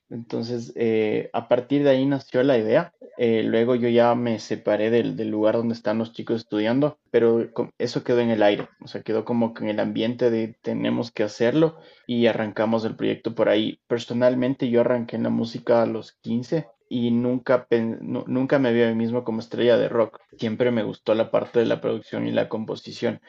Entonces, 0.09 0.73
eh, 0.75 1.31
a 1.33 1.47
partir 1.47 1.83
de 1.83 1.89
ahí 1.89 2.05
nació 2.05 2.43
la 2.43 2.57
idea. 2.57 2.93
Eh, 3.17 3.41
luego 3.43 3.73
yo 3.73 3.89
ya 3.89 4.13
me 4.13 4.37
separé 4.39 4.91
del, 4.91 5.15
del, 5.15 5.29
lugar 5.29 5.55
donde 5.55 5.73
están 5.73 5.97
los 5.97 6.13
chicos 6.13 6.41
estudiando, 6.41 6.99
pero 7.09 7.49
eso 7.79 8.03
quedó 8.03 8.19
en 8.19 8.29
el 8.29 8.43
aire, 8.43 8.67
o 8.81 8.87
sea, 8.87 9.01
quedó 9.01 9.23
como 9.23 9.53
que 9.53 9.63
en 9.63 9.69
el 9.69 9.79
ambiente 9.79 10.31
de 10.31 10.55
tenemos 10.61 11.11
que 11.11 11.23
hacerlo 11.23 11.77
y 12.07 12.25
arrancamos 12.27 12.85
el 12.85 12.95
proyecto 12.95 13.35
por 13.35 13.49
ahí. 13.49 13.79
Personalmente 13.87 14.69
yo 14.69 14.81
arranqué 14.81 15.15
en 15.15 15.23
la 15.23 15.29
música 15.29 15.81
a 15.81 15.85
los 15.85 16.13
15 16.21 16.67
y 16.93 17.09
nunca, 17.09 17.67
nunca 17.71 18.59
me 18.59 18.71
vi 18.71 18.83
a 18.83 18.89
mí 18.89 18.93
mismo 18.93 19.23
como 19.23 19.39
estrella 19.39 19.77
de 19.77 19.89
rock. 19.89 20.19
Siempre 20.37 20.69
me 20.69 20.83
gustó 20.83 21.15
la 21.15 21.31
parte 21.31 21.59
de 21.59 21.65
la 21.65 21.81
producción 21.81 22.27
y 22.27 22.31
la 22.31 22.49
composición. 22.49 23.19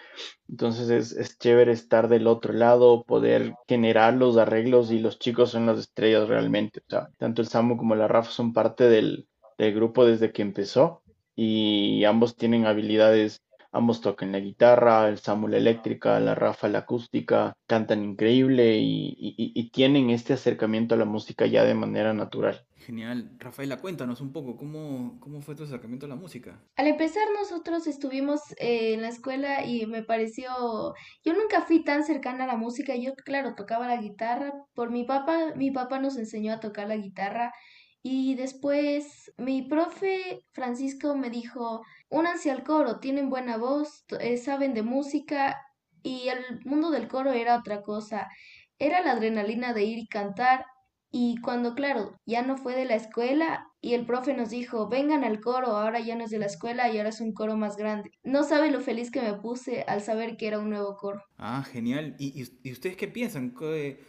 Entonces 0.48 0.90
es, 0.90 1.12
es 1.12 1.38
chévere 1.38 1.72
estar 1.72 2.08
del 2.08 2.26
otro 2.26 2.52
lado, 2.52 3.04
poder 3.04 3.54
generar 3.66 4.12
los 4.14 4.36
arreglos 4.36 4.90
y 4.90 4.98
los 4.98 5.18
chicos 5.18 5.50
son 5.50 5.64
las 5.64 5.78
estrellas 5.78 6.28
realmente. 6.28 6.80
O 6.80 6.90
sea, 6.90 7.08
tanto 7.16 7.40
el 7.40 7.48
Samu 7.48 7.78
como 7.78 7.94
la 7.94 8.06
Rafa 8.06 8.30
son 8.30 8.52
parte 8.52 8.84
del, 8.84 9.26
del 9.56 9.74
grupo 9.74 10.04
desde 10.04 10.30
que 10.30 10.42
empezó 10.42 11.02
y 11.34 12.04
ambos 12.04 12.36
tienen 12.36 12.66
habilidades 12.66 13.44
Ambos 13.74 14.00
tocan 14.00 14.30
la 14.30 14.38
guitarra, 14.38 15.08
el 15.08 15.18
Samu 15.18 15.48
la 15.48 15.56
eléctrica, 15.56 16.20
la 16.20 16.36
Rafa 16.36 16.68
la 16.68 16.78
acústica, 16.78 17.56
cantan 17.66 18.04
increíble 18.04 18.78
y, 18.78 19.70
tienen 19.72 20.10
este 20.10 20.34
acercamiento 20.34 20.94
a 20.94 20.98
la 20.98 21.04
música 21.04 21.46
ya 21.46 21.64
de 21.64 21.74
manera 21.74 22.14
natural. 22.14 22.64
Genial. 22.84 23.30
Rafaela, 23.38 23.78
cuéntanos 23.78 24.20
un 24.20 24.30
poco, 24.32 24.56
¿cómo, 24.56 25.18
cómo 25.18 25.40
fue 25.40 25.54
tu 25.54 25.64
acercamiento 25.64 26.04
a 26.04 26.10
la 26.10 26.16
música? 26.16 26.60
Al 26.76 26.86
empezar 26.86 27.22
nosotros 27.32 27.86
estuvimos 27.86 28.40
eh, 28.58 28.92
en 28.92 29.00
la 29.00 29.08
escuela 29.08 29.64
y 29.64 29.86
me 29.86 30.02
pareció, 30.02 30.94
yo 31.24 31.32
nunca 31.32 31.62
fui 31.62 31.82
tan 31.82 32.04
cercana 32.04 32.44
a 32.44 32.46
la 32.46 32.56
música, 32.56 32.94
yo 32.94 33.14
claro 33.14 33.54
tocaba 33.54 33.88
la 33.88 33.96
guitarra, 33.96 34.52
por 34.74 34.90
mi 34.90 35.04
papá, 35.04 35.54
mi 35.56 35.70
papá 35.70 35.98
nos 35.98 36.18
enseñó 36.18 36.52
a 36.52 36.60
tocar 36.60 36.88
la 36.88 36.96
guitarra 36.96 37.52
y 38.02 38.34
después 38.34 39.32
mi 39.38 39.62
profe 39.62 40.44
Francisco 40.52 41.16
me 41.16 41.30
dijo, 41.30 41.80
únanse 42.10 42.50
al 42.50 42.64
coro, 42.64 43.00
tienen 43.00 43.30
buena 43.30 43.56
voz, 43.56 44.04
eh, 44.20 44.36
saben 44.36 44.74
de 44.74 44.82
música 44.82 45.58
y 46.02 46.28
el 46.28 46.60
mundo 46.66 46.90
del 46.90 47.08
coro 47.08 47.32
era 47.32 47.56
otra 47.56 47.80
cosa. 47.80 48.28
Era 48.78 49.00
la 49.00 49.12
adrenalina 49.12 49.72
de 49.72 49.84
ir 49.84 49.98
y 49.98 50.06
cantar 50.06 50.66
y 51.16 51.36
cuando, 51.36 51.76
claro, 51.76 52.18
ya 52.26 52.42
no 52.42 52.56
fue 52.56 52.74
de 52.74 52.86
la 52.86 52.96
escuela 52.96 53.68
y 53.80 53.94
el 53.94 54.04
profe 54.04 54.34
nos 54.34 54.50
dijo, 54.50 54.88
vengan 54.88 55.22
al 55.22 55.40
coro, 55.40 55.68
ahora 55.68 56.00
ya 56.00 56.16
no 56.16 56.24
es 56.24 56.30
de 56.30 56.40
la 56.40 56.46
escuela 56.46 56.90
y 56.90 56.96
ahora 56.96 57.10
es 57.10 57.20
un 57.20 57.32
coro 57.32 57.56
más 57.56 57.76
grande. 57.76 58.10
No 58.24 58.42
sabe 58.42 58.72
lo 58.72 58.80
feliz 58.80 59.12
que 59.12 59.22
me 59.22 59.34
puse 59.34 59.84
al 59.86 60.02
saber 60.02 60.36
que 60.36 60.48
era 60.48 60.58
un 60.58 60.70
nuevo 60.70 60.96
coro. 60.96 61.22
Ah, 61.38 61.62
genial. 61.62 62.16
¿Y, 62.18 62.42
y, 62.64 62.72
ustedes 62.72 62.96
qué 62.96 63.06
piensan? 63.06 63.54
¿Qué, 63.54 64.00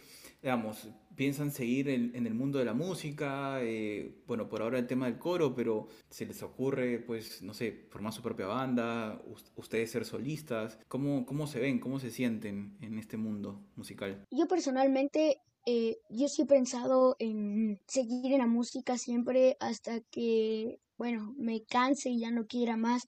digamos, 0.42 0.88
piensan 1.14 1.52
seguir 1.52 1.88
en, 1.90 2.26
el 2.26 2.34
mundo 2.34 2.58
de 2.58 2.64
la 2.64 2.74
música, 2.74 3.58
eh, 3.62 4.20
bueno, 4.26 4.48
por 4.48 4.62
ahora 4.62 4.80
el 4.80 4.88
tema 4.88 5.06
del 5.06 5.20
coro, 5.20 5.54
pero 5.54 5.86
se 6.10 6.26
les 6.26 6.42
ocurre, 6.42 6.98
pues, 6.98 7.40
no 7.40 7.54
sé, 7.54 7.86
formar 7.88 8.12
su 8.12 8.20
propia 8.20 8.46
banda, 8.46 9.22
ustedes 9.54 9.92
ser 9.92 10.04
solistas, 10.04 10.80
¿cómo, 10.88 11.24
cómo 11.24 11.46
se 11.46 11.60
ven, 11.60 11.78
cómo 11.78 12.00
se 12.00 12.10
sienten 12.10 12.76
en 12.80 12.98
este 12.98 13.16
mundo 13.16 13.64
musical? 13.76 14.24
Yo 14.28 14.48
personalmente, 14.48 15.38
eh, 15.66 15.98
yo 16.08 16.28
sí 16.28 16.42
he 16.42 16.46
pensado 16.46 17.16
en 17.18 17.80
seguir 17.86 18.32
en 18.32 18.38
la 18.38 18.46
música 18.46 18.96
siempre 18.96 19.56
hasta 19.60 20.00
que, 20.00 20.80
bueno, 20.96 21.34
me 21.36 21.64
canse 21.64 22.10
y 22.10 22.20
ya 22.20 22.30
no 22.30 22.46
quiera 22.46 22.76
más 22.76 23.06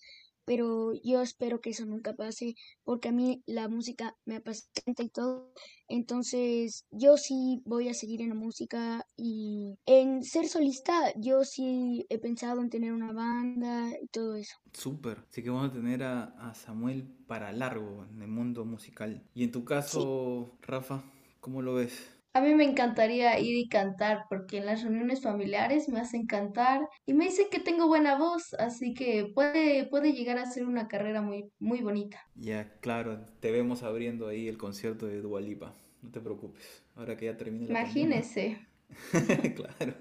pero 0.48 0.94
yo 1.04 1.20
espero 1.20 1.60
que 1.60 1.68
eso 1.68 1.84
nunca 1.84 2.14
pase 2.14 2.56
porque 2.82 3.10
a 3.10 3.12
mí 3.12 3.42
la 3.44 3.68
música 3.68 4.16
me 4.24 4.36
apasiona 4.36 4.94
y 4.98 5.10
todo. 5.10 5.52
Entonces 5.88 6.86
yo 6.90 7.18
sí 7.18 7.60
voy 7.66 7.90
a 7.90 7.94
seguir 7.94 8.22
en 8.22 8.30
la 8.30 8.34
música 8.34 9.04
y 9.14 9.76
en 9.84 10.24
ser 10.24 10.48
solista 10.48 11.12
yo 11.16 11.44
sí 11.44 12.06
he 12.08 12.18
pensado 12.18 12.62
en 12.62 12.70
tener 12.70 12.94
una 12.94 13.12
banda 13.12 13.90
y 14.02 14.06
todo 14.06 14.36
eso. 14.36 14.56
Súper, 14.72 15.18
así 15.30 15.42
que 15.42 15.50
vamos 15.50 15.68
a 15.68 15.74
tener 15.74 16.02
a, 16.02 16.54
Samuel 16.54 17.06
para 17.26 17.52
largo 17.52 18.06
en 18.10 18.22
el 18.22 18.28
mundo 18.28 18.64
musical. 18.64 19.22
Y 19.34 19.44
en 19.44 19.52
tu 19.52 19.66
caso, 19.66 20.56
Rafa, 20.62 21.04
¿cómo 21.40 21.60
lo 21.60 21.74
ves? 21.74 22.17
A 22.34 22.40
mí 22.40 22.54
me 22.54 22.64
encantaría 22.64 23.38
ir 23.40 23.56
y 23.56 23.68
cantar 23.68 24.24
porque 24.28 24.58
en 24.58 24.66
las 24.66 24.82
reuniones 24.82 25.22
familiares 25.22 25.88
me 25.88 26.00
hacen 26.00 26.26
cantar 26.26 26.80
y 27.06 27.14
me 27.14 27.24
dicen 27.24 27.46
que 27.50 27.58
tengo 27.58 27.88
buena 27.88 28.18
voz, 28.18 28.54
así 28.54 28.94
que 28.94 29.30
puede, 29.34 29.86
puede 29.86 30.12
llegar 30.12 30.38
a 30.38 30.46
ser 30.46 30.66
una 30.66 30.88
carrera 30.88 31.22
muy, 31.22 31.46
muy 31.58 31.80
bonita. 31.80 32.20
Ya, 32.34 32.70
claro, 32.80 33.24
te 33.40 33.50
vemos 33.50 33.82
abriendo 33.82 34.28
ahí 34.28 34.46
el 34.46 34.58
concierto 34.58 35.06
de 35.06 35.20
Dualipa, 35.20 35.74
no 36.02 36.10
te 36.10 36.20
preocupes, 36.20 36.84
ahora 36.96 37.16
que 37.16 37.24
ya 37.26 37.36
termine 37.36 37.66
la 37.66 37.80
Imagínese. 37.80 38.58
claro, 39.56 39.94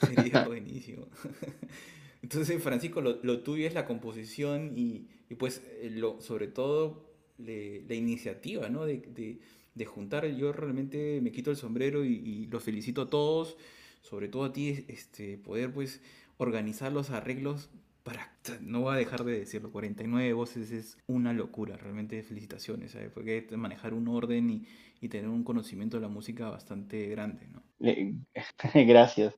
sería 0.00 0.44
buenísimo. 0.46 1.06
Entonces, 2.22 2.62
Francisco, 2.62 3.02
lo, 3.02 3.42
tuyo 3.42 3.66
es 3.66 3.74
la 3.74 3.84
composición 3.84 4.72
y, 4.74 5.06
pues, 5.38 5.62
eh, 5.80 5.90
lo, 5.92 6.20
sobre 6.22 6.48
todo, 6.48 7.12
la 7.36 7.94
iniciativa, 7.94 8.70
¿no? 8.70 8.86
de 8.86 8.98
de 8.98 9.40
juntar, 9.84 10.26
yo 10.26 10.52
realmente 10.52 11.20
me 11.20 11.32
quito 11.32 11.50
el 11.50 11.56
sombrero 11.56 12.04
y, 12.04 12.46
los 12.46 12.62
felicito 12.62 13.02
a 13.02 13.10
todos, 13.10 13.56
sobre 14.00 14.28
todo 14.28 14.44
a 14.44 14.52
ti, 14.52 14.84
este, 14.86 15.38
poder 15.38 15.72
pues 15.72 16.00
organizar 16.36 16.92
los 16.92 17.10
arreglos 17.10 17.70
para, 18.04 18.30
no 18.60 18.82
voy 18.82 18.94
a 18.94 18.98
dejar 18.98 19.24
de 19.24 19.40
decirlo, 19.40 19.72
49 19.72 20.32
voces 20.34 20.70
es 20.70 20.98
una 21.06 21.32
locura, 21.32 21.76
realmente 21.76 22.22
felicitaciones, 22.22 22.92
¿sabes? 22.92 23.10
porque 23.10 23.46
manejar 23.56 23.94
un 23.94 24.08
orden 24.08 24.50
y, 24.50 24.66
tener 25.08 25.28
un 25.28 25.44
conocimiento 25.44 25.98
de 25.98 26.00
la 26.00 26.08
música 26.08 26.48
bastante 26.48 27.08
grande, 27.08 27.46
¿no? 27.48 27.62
Gracias. 28.74 29.34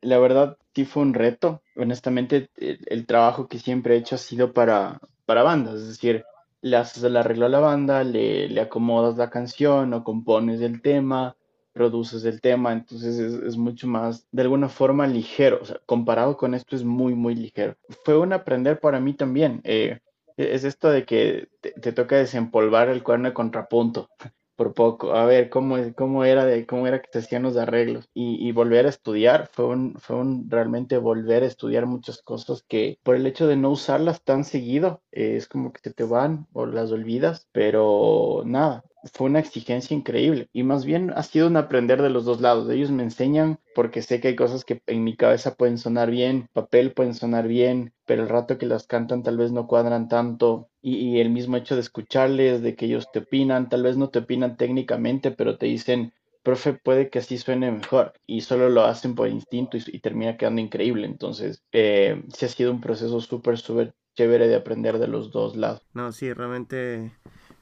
La 0.00 0.20
verdad 0.20 0.56
sí 0.76 0.84
fue 0.84 1.02
un 1.02 1.12
reto. 1.12 1.60
Honestamente, 1.74 2.50
el, 2.56 3.04
trabajo 3.06 3.48
que 3.48 3.58
siempre 3.58 3.96
he 3.96 3.98
hecho 3.98 4.14
ha 4.14 4.18
sido 4.18 4.52
para, 4.52 5.00
para 5.26 5.42
bandas, 5.42 5.80
es 5.80 5.88
decir, 5.88 6.24
le 6.62 6.76
haces 6.76 7.02
el 7.02 7.16
arreglo 7.16 7.46
a 7.46 7.50
la 7.50 7.60
banda, 7.60 8.04
le, 8.04 8.48
le 8.48 8.60
acomodas 8.60 9.16
la 9.16 9.30
canción 9.30 9.92
o 9.92 10.04
compones 10.04 10.60
el 10.60 10.80
tema, 10.80 11.36
produces 11.72 12.24
el 12.24 12.40
tema, 12.40 12.72
entonces 12.72 13.18
es, 13.18 13.56
mucho 13.56 13.86
más, 13.88 14.26
de 14.30 14.42
alguna 14.42 14.68
forma, 14.68 15.06
ligero, 15.06 15.60
comparado 15.86 16.36
con 16.36 16.54
esto 16.54 16.76
es 16.76 16.84
muy, 16.84 17.14
muy 17.14 17.34
ligero. 17.34 17.76
Fue 18.04 18.18
un 18.18 18.32
aprender 18.32 18.78
para 18.78 19.00
mí 19.00 19.14
también, 19.14 19.60
eh, 19.64 20.00
es 20.36 20.64
esto 20.64 20.90
de 20.90 21.04
que 21.04 21.48
te, 21.60 21.92
toca 21.92 22.16
desempolvar 22.16 22.88
el 22.88 23.02
cuerno 23.02 23.28
de 23.28 23.34
contrapunto, 23.34 24.08
por 24.56 24.74
poco, 24.74 25.12
a 25.14 25.24
ver 25.26 25.50
cómo, 25.50 25.76
cómo 25.96 26.24
era 26.24 26.44
de, 26.44 26.66
cómo 26.66 26.86
era 26.86 27.00
que 27.00 27.08
se 27.12 27.18
hacían 27.20 27.42
los 27.42 27.56
arreglos 27.56 28.08
y, 28.14 28.46
y 28.46 28.52
volver 28.52 28.86
a 28.86 28.90
estudiar, 28.90 29.48
fue 29.52 29.66
un, 29.66 29.94
fue 29.98 30.16
un 30.16 30.48
realmente 30.50 30.98
volver 30.98 31.42
a 31.42 31.46
estudiar 31.46 31.86
muchas 31.86 32.22
cosas 32.22 32.62
que 32.62 32.98
por 33.02 33.16
el 33.16 33.26
hecho 33.26 33.46
de 33.46 33.56
no 33.56 33.70
usarlas 33.70 34.22
tan 34.22 34.44
seguido, 34.44 35.02
eh, 35.12 35.36
es 35.36 35.48
como 35.48 35.72
que 35.72 35.80
se 35.82 35.92
te 35.92 36.04
van 36.04 36.46
o 36.52 36.66
las 36.66 36.92
olvidas, 36.92 37.48
pero 37.52 38.42
nada, 38.44 38.84
fue 39.12 39.28
una 39.28 39.40
exigencia 39.40 39.96
increíble 39.96 40.48
y 40.52 40.62
más 40.62 40.84
bien 40.84 41.12
ha 41.14 41.22
sido 41.22 41.46
un 41.48 41.56
aprender 41.56 42.02
de 42.02 42.10
los 42.10 42.24
dos 42.24 42.40
lados. 42.40 42.70
Ellos 42.70 42.90
me 42.90 43.02
enseñan 43.02 43.58
porque 43.74 44.02
sé 44.02 44.20
que 44.20 44.28
hay 44.28 44.36
cosas 44.36 44.64
que 44.64 44.82
en 44.86 45.04
mi 45.04 45.16
cabeza 45.16 45.54
pueden 45.54 45.78
sonar 45.78 46.10
bien, 46.10 46.48
papel 46.52 46.92
pueden 46.92 47.14
sonar 47.14 47.48
bien, 47.48 47.92
pero 48.06 48.22
el 48.22 48.28
rato 48.28 48.58
que 48.58 48.66
las 48.66 48.86
cantan 48.86 49.22
tal 49.22 49.36
vez 49.36 49.52
no 49.52 49.66
cuadran 49.66 50.08
tanto 50.08 50.68
y, 50.80 51.20
el 51.20 51.30
mismo 51.30 51.56
hecho 51.56 51.74
de 51.74 51.80
escucharles, 51.80 52.60
de 52.60 52.74
que 52.74 52.86
ellos 52.86 53.10
te 53.12 53.20
opinan, 53.20 53.68
tal 53.68 53.84
vez 53.84 53.96
no 53.96 54.10
te 54.10 54.18
opinan 54.18 54.56
técnicamente, 54.56 55.30
pero 55.30 55.56
te 55.56 55.66
dicen, 55.66 56.12
profe, 56.42 56.72
puede 56.72 57.08
que 57.08 57.20
así 57.20 57.38
suene 57.38 57.70
mejor 57.70 58.14
y 58.26 58.40
solo 58.40 58.68
lo 58.68 58.82
hacen 58.82 59.14
por 59.14 59.28
instinto 59.28 59.76
y, 59.76 59.84
y 59.86 60.00
termina 60.00 60.36
quedando 60.36 60.60
increíble. 60.60 61.06
Entonces, 61.06 61.62
eh, 61.70 62.22
sí 62.34 62.46
ha 62.46 62.48
sido 62.48 62.72
un 62.72 62.80
proceso 62.80 63.20
súper, 63.20 63.58
súper 63.58 63.94
chévere 64.14 64.48
de 64.48 64.56
aprender 64.56 64.98
de 64.98 65.08
los 65.08 65.30
dos 65.30 65.56
lados. 65.56 65.82
No, 65.94 66.12
sí, 66.12 66.32
realmente 66.32 67.12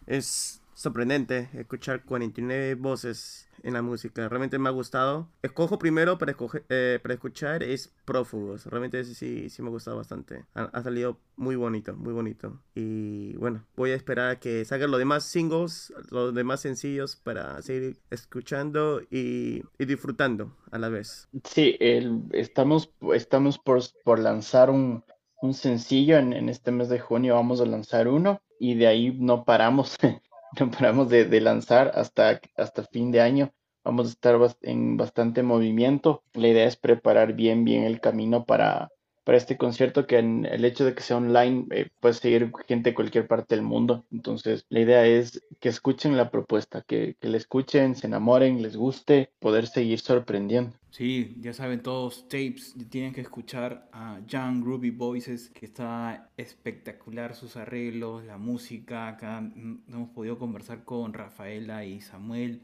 es 0.06 0.59
sorprendente 0.80 1.50
escuchar 1.52 2.02
49 2.04 2.74
voces 2.76 3.46
en 3.62 3.74
la 3.74 3.82
música. 3.82 4.26
Realmente 4.30 4.58
me 4.58 4.70
ha 4.70 4.72
gustado. 4.72 5.28
Escojo 5.42 5.78
primero 5.78 6.16
para, 6.16 6.30
escoger, 6.30 6.64
eh, 6.70 6.98
para 7.02 7.12
escuchar 7.12 7.62
es 7.62 7.92
Prófugos. 8.06 8.64
Realmente 8.64 8.98
ese 8.98 9.14
sí, 9.14 9.50
sí 9.50 9.60
me 9.60 9.68
ha 9.68 9.72
gustado 9.72 9.98
bastante. 9.98 10.46
Ha, 10.54 10.62
ha, 10.62 10.82
salido 10.82 11.18
muy 11.36 11.54
bonito, 11.54 11.94
muy 11.94 12.14
bonito. 12.14 12.62
Y 12.74 13.36
bueno, 13.36 13.62
voy 13.76 13.90
a 13.90 13.94
esperar 13.94 14.30
a 14.30 14.40
que 14.40 14.64
salgan 14.64 14.90
los 14.90 14.98
demás 14.98 15.24
singles, 15.24 15.92
los 16.10 16.34
demás 16.34 16.60
sencillos 16.60 17.14
para 17.14 17.60
seguir 17.60 17.98
escuchando 18.08 19.02
y, 19.10 19.62
y 19.78 19.84
disfrutando 19.84 20.56
a 20.70 20.78
la 20.78 20.88
vez. 20.88 21.28
Sí, 21.44 21.76
el, 21.78 22.22
estamos, 22.32 22.90
estamos 23.14 23.58
por, 23.58 23.82
por 24.02 24.18
lanzar 24.18 24.70
un, 24.70 25.04
un 25.42 25.52
sencillo 25.52 26.16
en, 26.16 26.32
en, 26.32 26.48
este 26.48 26.72
mes 26.72 26.88
de 26.88 27.00
junio. 27.00 27.34
Vamos 27.34 27.60
a 27.60 27.66
lanzar 27.66 28.08
uno 28.08 28.40
y 28.58 28.76
de 28.76 28.86
ahí 28.86 29.14
no 29.18 29.44
paramos. 29.44 29.98
no 30.60 30.70
paramos 30.70 31.08
de, 31.08 31.24
de, 31.24 31.40
lanzar 31.40 31.92
hasta, 31.94 32.40
hasta 32.56 32.84
fin 32.84 33.10
de 33.12 33.20
año. 33.20 33.52
Vamos 33.84 34.08
a 34.08 34.10
estar 34.10 34.36
en 34.62 34.96
bastante 34.96 35.42
movimiento. 35.42 36.22
La 36.34 36.48
idea 36.48 36.66
es 36.66 36.76
preparar 36.76 37.34
bien, 37.34 37.64
bien 37.64 37.84
el 37.84 38.00
camino 38.00 38.44
para, 38.44 38.90
para 39.30 39.38
este 39.38 39.56
concierto, 39.56 40.08
que 40.08 40.18
en 40.18 40.44
el 40.44 40.64
hecho 40.64 40.84
de 40.84 40.92
que 40.92 41.02
sea 41.02 41.18
online 41.18 41.64
eh, 41.70 41.88
puede 42.00 42.14
seguir 42.14 42.50
gente 42.66 42.90
de 42.90 42.94
cualquier 42.96 43.28
parte 43.28 43.54
del 43.54 43.62
mundo. 43.62 44.04
Entonces, 44.10 44.66
la 44.70 44.80
idea 44.80 45.06
es 45.06 45.40
que 45.60 45.68
escuchen 45.68 46.16
la 46.16 46.32
propuesta, 46.32 46.82
que, 46.82 47.14
que 47.20 47.28
la 47.28 47.36
escuchen, 47.36 47.94
se 47.94 48.08
enamoren, 48.08 48.60
les 48.60 48.74
guste, 48.74 49.30
poder 49.38 49.68
seguir 49.68 50.00
sorprendiendo. 50.00 50.72
Sí, 50.90 51.36
ya 51.38 51.52
saben 51.52 51.80
todos, 51.80 52.26
tapes, 52.26 52.74
tienen 52.90 53.12
que 53.12 53.20
escuchar 53.20 53.88
a 53.92 54.18
Young 54.26 54.64
Ruby 54.64 54.90
Voices, 54.90 55.48
que 55.50 55.66
está 55.66 56.28
espectacular 56.36 57.36
sus 57.36 57.56
arreglos, 57.56 58.24
la 58.24 58.36
música. 58.36 59.06
Acá 59.06 59.38
hemos 59.38 60.10
podido 60.10 60.40
conversar 60.40 60.82
con 60.82 61.12
Rafaela 61.12 61.84
y 61.84 62.00
Samuel, 62.00 62.62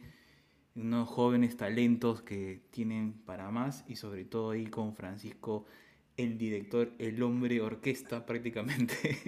unos 0.75 1.09
jóvenes 1.09 1.57
talentos 1.57 2.23
que 2.23 2.63
tienen 2.73 3.13
para 3.25 3.53
más, 3.53 3.85
y 3.87 3.95
sobre 3.95 4.25
todo 4.25 4.51
ahí 4.51 4.67
con 4.67 4.97
Francisco, 4.97 5.65
el 6.17 6.39
director, 6.39 6.93
el 6.99 7.23
hombre 7.23 7.61
orquesta 7.61 8.27
prácticamente, 8.27 9.19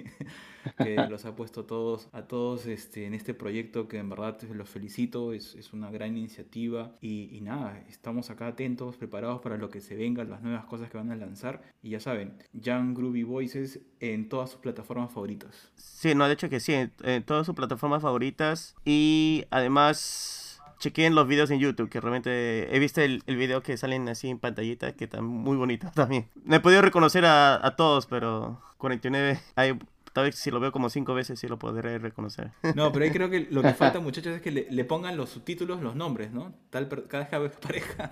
que 0.77 0.95
los 1.09 1.25
ha 1.25 1.35
puesto 1.35 1.65
todos, 1.65 2.09
a 2.11 2.23
todos 2.23 2.65
este, 2.65 3.05
en 3.05 3.13
este 3.13 3.33
proyecto 3.33 3.87
que 3.87 3.97
en 3.97 4.09
verdad 4.09 4.41
los 4.53 4.69
felicito, 4.69 5.33
es, 5.33 5.55
es 5.55 5.73
una 5.73 5.91
gran 5.91 6.17
iniciativa. 6.17 6.95
Y, 7.01 7.29
y, 7.31 7.41
nada, 7.41 7.83
estamos 7.89 8.29
acá 8.29 8.47
atentos, 8.47 8.97
preparados 8.97 9.41
para 9.41 9.57
lo 9.57 9.69
que 9.69 9.81
se 9.81 9.95
venga, 9.95 10.23
las 10.23 10.41
nuevas 10.41 10.65
cosas 10.65 10.89
que 10.89 10.97
van 10.97 11.11
a 11.11 11.15
lanzar. 11.15 11.61
Y 11.81 11.91
ya 11.91 11.99
saben, 11.99 12.33
Young 12.53 12.95
Groovy 12.95 13.23
Voices 13.23 13.79
en 13.99 14.29
todas 14.29 14.51
sus 14.51 14.59
plataformas 14.59 15.11
favoritas. 15.11 15.71
Sí, 15.75 16.15
no, 16.15 16.27
de 16.27 16.33
hecho 16.33 16.49
que 16.49 16.59
sí, 16.59 16.73
en, 16.73 16.91
en 17.03 17.23
todas 17.23 17.45
sus 17.45 17.55
plataformas 17.55 18.01
favoritas. 18.01 18.75
Y 18.85 19.45
además 19.49 20.48
chequen 20.79 21.13
los 21.13 21.27
videos 21.27 21.51
en 21.51 21.59
YouTube, 21.59 21.89
que 21.89 22.01
realmente 22.01 22.75
he 22.75 22.79
visto 22.79 23.01
el, 23.01 23.21
el, 23.27 23.35
video 23.35 23.61
que 23.61 23.77
salen 23.77 24.07
así 24.09 24.29
en 24.29 24.39
pantallita, 24.39 24.93
que 24.93 25.03
están 25.05 25.25
muy 25.25 25.57
bonitos 25.57 25.91
también. 25.95 26.27
No 26.43 26.55
he 26.55 26.59
podido 26.59 26.81
reconocer 26.81 27.25
a, 27.25 27.65
a 27.65 27.75
todos, 27.75 28.05
pero 28.07 28.59
49, 28.77 29.39
hay, 29.55 29.77
tal 30.13 30.25
vez 30.25 30.35
si 30.35 30.51
lo 30.51 30.59
veo 30.59 30.71
como 30.71 30.89
cinco 30.89 31.13
veces 31.13 31.39
sí 31.39 31.47
lo 31.47 31.59
podré 31.59 31.99
reconocer. 31.99 32.51
No, 32.75 32.91
pero 32.91 33.05
ahí 33.05 33.11
creo 33.11 33.29
que 33.29 33.47
lo 33.49 33.61
que 33.61 33.73
falta, 33.73 33.99
muchachos, 33.99 34.35
es 34.35 34.41
que 34.41 34.51
le, 34.51 34.67
le 34.69 34.85
pongan 34.85 35.17
los 35.17 35.29
subtítulos, 35.29 35.81
los 35.81 35.95
nombres, 35.95 36.31
¿no? 36.31 36.53
Tal, 36.69 36.87
cada 37.07 37.39
vez 37.39 37.51
que 37.51 37.59
pareja, 37.67 38.11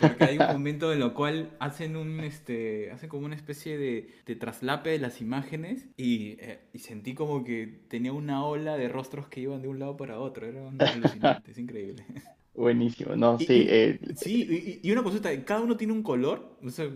porque 0.00 0.24
hay 0.24 0.38
un 0.38 0.46
momento 0.46 0.92
en 0.92 1.00
lo 1.00 1.14
cual 1.14 1.50
hacen 1.58 1.96
un, 1.96 2.20
este, 2.20 2.90
hacen 2.92 3.08
como 3.08 3.26
una 3.26 3.36
especie 3.36 3.78
de, 3.78 4.14
de 4.26 4.36
traslape 4.36 4.90
de 4.90 4.98
las 4.98 5.20
imágenes 5.20 5.88
y, 5.96 6.36
eh, 6.40 6.60
y, 6.72 6.78
sentí 6.78 7.14
como 7.14 7.44
que 7.44 7.80
tenía 7.88 8.12
una 8.12 8.44
ola 8.44 8.76
de 8.76 8.88
rostros 8.88 9.28
que 9.28 9.40
iban 9.40 9.62
de 9.62 9.68
un 9.68 9.78
lado 9.78 9.96
para 9.96 10.18
otro, 10.18 10.46
era 10.46 10.68
alucinante, 10.68 11.50
es 11.50 11.58
increíble. 11.58 12.04
Buenísimo, 12.54 13.16
no, 13.16 13.36
y, 13.38 13.46
sí. 13.46 13.52
Y, 13.52 13.66
eh, 13.68 14.00
sí, 14.16 14.80
y, 14.82 14.88
y, 14.88 14.92
una 14.92 15.02
consulta, 15.02 15.30
¿cada 15.44 15.60
uno 15.60 15.76
tiene 15.76 15.92
un 15.92 16.02
color? 16.02 16.58
O 16.62 16.70
sea, 16.70 16.90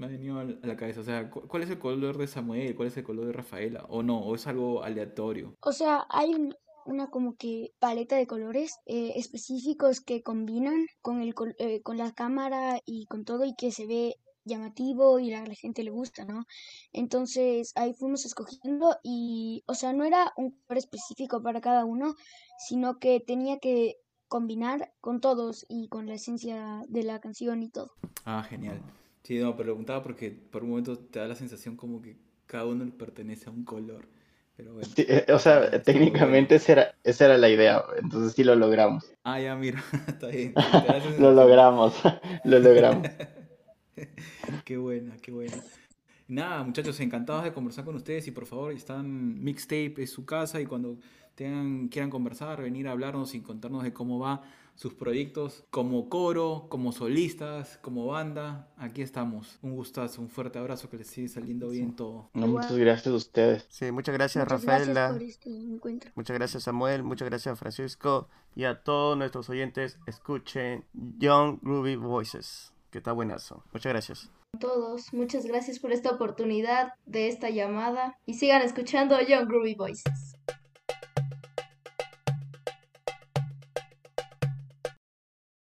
me 0.00 0.06
ha 0.06 0.08
venido 0.08 0.40
a 0.40 0.44
la 0.44 0.76
cabeza, 0.76 1.00
o 1.00 1.04
sea, 1.04 1.30
¿cuál 1.30 1.62
es 1.62 1.68
el 1.68 1.78
color 1.78 2.16
de 2.16 2.26
Samuel? 2.26 2.74
¿Cuál 2.74 2.88
es 2.88 2.96
el 2.96 3.04
color 3.04 3.26
de 3.26 3.34
Rafaela? 3.34 3.84
¿O 3.90 4.02
no? 4.02 4.18
¿O 4.18 4.34
es 4.34 4.46
algo 4.46 4.82
aleatorio? 4.82 5.54
O 5.60 5.72
sea, 5.72 6.06
hay 6.08 6.34
un, 6.34 6.54
una 6.86 7.10
como 7.10 7.36
que 7.36 7.74
paleta 7.78 8.16
de 8.16 8.26
colores 8.26 8.78
eh, 8.86 9.12
específicos 9.16 10.00
que 10.00 10.22
combinan 10.22 10.86
con, 11.02 11.20
el, 11.20 11.34
eh, 11.58 11.82
con 11.82 11.98
la 11.98 12.12
cámara 12.12 12.80
y 12.86 13.04
con 13.06 13.26
todo 13.26 13.44
y 13.44 13.54
que 13.54 13.72
se 13.72 13.86
ve 13.86 14.16
llamativo 14.46 15.18
y 15.18 15.34
a 15.34 15.44
la 15.44 15.54
gente 15.54 15.84
le 15.84 15.90
gusta, 15.90 16.24
¿no? 16.24 16.46
Entonces 16.94 17.72
ahí 17.76 17.92
fuimos 17.92 18.24
escogiendo 18.24 18.96
y, 19.02 19.64
o 19.66 19.74
sea, 19.74 19.92
no 19.92 20.04
era 20.04 20.32
un 20.38 20.52
color 20.66 20.78
específico 20.78 21.42
para 21.42 21.60
cada 21.60 21.84
uno, 21.84 22.14
sino 22.66 22.98
que 22.98 23.20
tenía 23.20 23.58
que 23.58 23.96
combinar 24.28 24.94
con 25.02 25.20
todos 25.20 25.66
y 25.68 25.88
con 25.88 26.06
la 26.06 26.14
esencia 26.14 26.80
de 26.88 27.02
la 27.02 27.20
canción 27.20 27.62
y 27.62 27.68
todo. 27.68 27.92
Ah, 28.24 28.42
genial. 28.48 28.80
Sí, 29.22 29.38
no, 29.38 29.56
pero 29.56 29.72
preguntaba 29.72 30.02
porque 30.02 30.30
por 30.30 30.62
un 30.64 30.70
momento 30.70 30.98
te 30.98 31.18
da 31.18 31.28
la 31.28 31.34
sensación 31.34 31.76
como 31.76 32.00
que 32.00 32.16
cada 32.46 32.66
uno 32.66 32.84
le 32.84 32.92
pertenece 32.92 33.48
a 33.48 33.52
un 33.52 33.64
color. 33.64 34.08
Pero 34.56 34.74
bueno. 34.74 34.88
Sí, 34.94 35.06
o 35.32 35.38
sea, 35.38 35.64
Está 35.64 35.82
técnicamente 35.82 36.56
esa 36.56 36.72
era, 36.72 36.94
esa 37.04 37.26
era 37.26 37.38
la 37.38 37.48
idea, 37.48 37.82
entonces 38.02 38.32
sí 38.34 38.44
lo 38.44 38.54
logramos. 38.56 39.12
Ah, 39.24 39.40
ya, 39.40 39.56
mira, 39.56 39.82
está 40.08 40.28
bien. 40.28 40.54
lo 41.18 41.32
logramos, 41.32 41.94
lo 42.44 42.58
logramos. 42.58 43.08
qué 44.64 44.76
buena, 44.76 45.16
qué 45.22 45.32
buena. 45.32 45.56
Nada, 46.28 46.62
muchachos, 46.62 47.00
encantados 47.00 47.44
de 47.44 47.52
conversar 47.52 47.84
con 47.84 47.96
ustedes 47.96 48.26
y 48.28 48.30
por 48.30 48.46
favor, 48.46 48.72
están 48.72 49.42
Mixtape 49.42 49.94
es 49.98 50.10
su 50.10 50.24
casa 50.24 50.60
y 50.60 50.66
cuando 50.66 50.98
tengan, 51.34 51.88
quieran 51.88 52.10
conversar, 52.10 52.62
venir 52.62 52.86
a 52.86 52.92
hablarnos 52.92 53.34
y 53.34 53.40
contarnos 53.40 53.82
de 53.82 53.92
cómo 53.92 54.18
va 54.18 54.42
sus 54.80 54.94
proyectos 54.94 55.62
como 55.68 56.08
coro, 56.08 56.64
como 56.70 56.92
solistas, 56.92 57.76
como 57.82 58.06
banda, 58.06 58.72
aquí 58.78 59.02
estamos. 59.02 59.58
Un 59.60 59.76
gustazo, 59.76 60.22
un 60.22 60.30
fuerte 60.30 60.58
abrazo, 60.58 60.88
que 60.88 60.96
les 60.96 61.06
sigue 61.06 61.28
saliendo 61.28 61.68
bien 61.68 61.94
todo. 61.94 62.30
No, 62.32 62.46
muchas 62.46 62.74
gracias 62.78 63.08
a 63.08 63.14
ustedes. 63.14 63.66
Sí, 63.68 63.92
muchas 63.92 64.14
gracias 64.14 64.42
Muchas 64.42 64.64
Rafaela. 64.64 64.92
gracias 64.92 65.12
por 65.12 65.22
este 65.22 65.50
encuentro. 65.50 66.10
Muchas 66.14 66.34
gracias 66.34 66.62
Samuel, 66.62 67.02
muchas 67.02 67.28
gracias 67.28 67.58
Francisco 67.58 68.30
y 68.56 68.64
a 68.64 68.82
todos 68.82 69.18
nuestros 69.18 69.50
oyentes 69.50 69.98
escuchen 70.06 70.86
Young 71.18 71.58
Ruby 71.60 71.96
Voices, 71.96 72.72
que 72.90 72.98
está 72.98 73.12
buenazo. 73.12 73.62
Muchas 73.74 73.92
gracias. 73.92 74.30
todos, 74.58 75.12
muchas 75.12 75.44
gracias 75.44 75.78
por 75.78 75.92
esta 75.92 76.10
oportunidad 76.10 76.94
de 77.04 77.28
esta 77.28 77.50
llamada 77.50 78.16
y 78.24 78.34
sigan 78.34 78.62
escuchando 78.62 79.20
Young 79.20 79.46
Groovy 79.46 79.74
Voices. 79.74 80.36